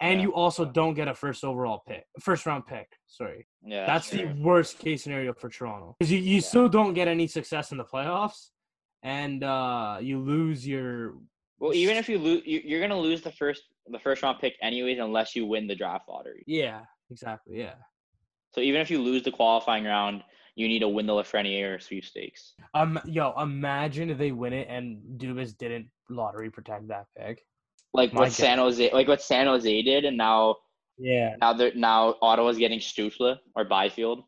[0.00, 0.26] and Yeah.
[0.26, 2.88] you also don't get a first overall pick, first round pick.
[3.06, 4.28] Sorry, Yeah, that's true.
[4.28, 6.50] the worst case scenario for Toronto because you, you Yeah.
[6.50, 8.50] still don't get any success in the playoffs,
[9.02, 11.14] and uh, you lose your
[11.58, 14.54] Well, even if you lose, you, you're gonna lose the first the first round pick
[14.62, 16.44] anyways, unless you win the draft lottery.
[16.46, 17.74] yeah exactly yeah.
[18.54, 20.22] So even if you lose the qualifying round,
[20.56, 22.54] you need to win the Lafreniere sweepstakes.
[22.74, 27.44] Um, yo, imagine if they win it and Dubas didn't lottery protect that pick.
[27.94, 30.56] Like My what San Jose, like what San Jose did, and now
[30.98, 34.24] Yeah, now they're now Ottawa's getting Stützle or Byfield,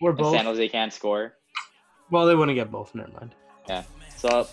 [0.00, 0.34] we're and both.
[0.34, 1.34] San Jose can't score.
[2.10, 2.94] Well, they wouldn't get both.
[2.94, 3.34] Never mind.
[4.16, 4.46] So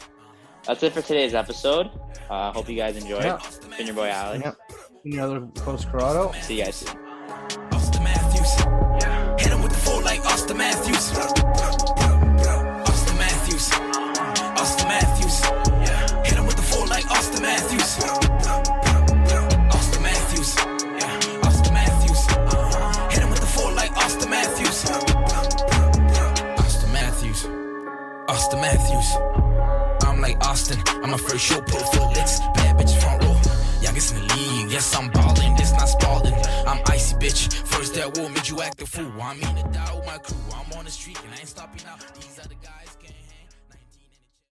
[0.65, 1.89] that's it for today's episode.
[2.29, 3.23] Uh, hope you guys enjoyed.
[3.23, 3.39] Yeah.
[3.45, 4.43] It's been your boy Alex.
[4.45, 4.57] Yep.
[5.05, 6.31] Any other close Corrado?
[6.41, 7.08] See you guys soon.
[28.49, 30.07] Auston Matthews.
[30.07, 30.81] I'm like Austin.
[31.03, 32.39] I'm a first show, put full licks.
[32.55, 33.39] Bad bitch front row.
[33.81, 34.71] Youngest in the league.
[34.71, 35.55] Yes, I'm ballin'.
[35.55, 36.33] This not spalding.
[36.65, 37.53] I'm icy bitch.
[37.67, 39.11] First that war made you act a fool.
[39.21, 40.37] I mean to die with my crew.
[40.55, 41.97] I'm on the street and I ain't stopping now.
[42.15, 42.98] These other guys can't.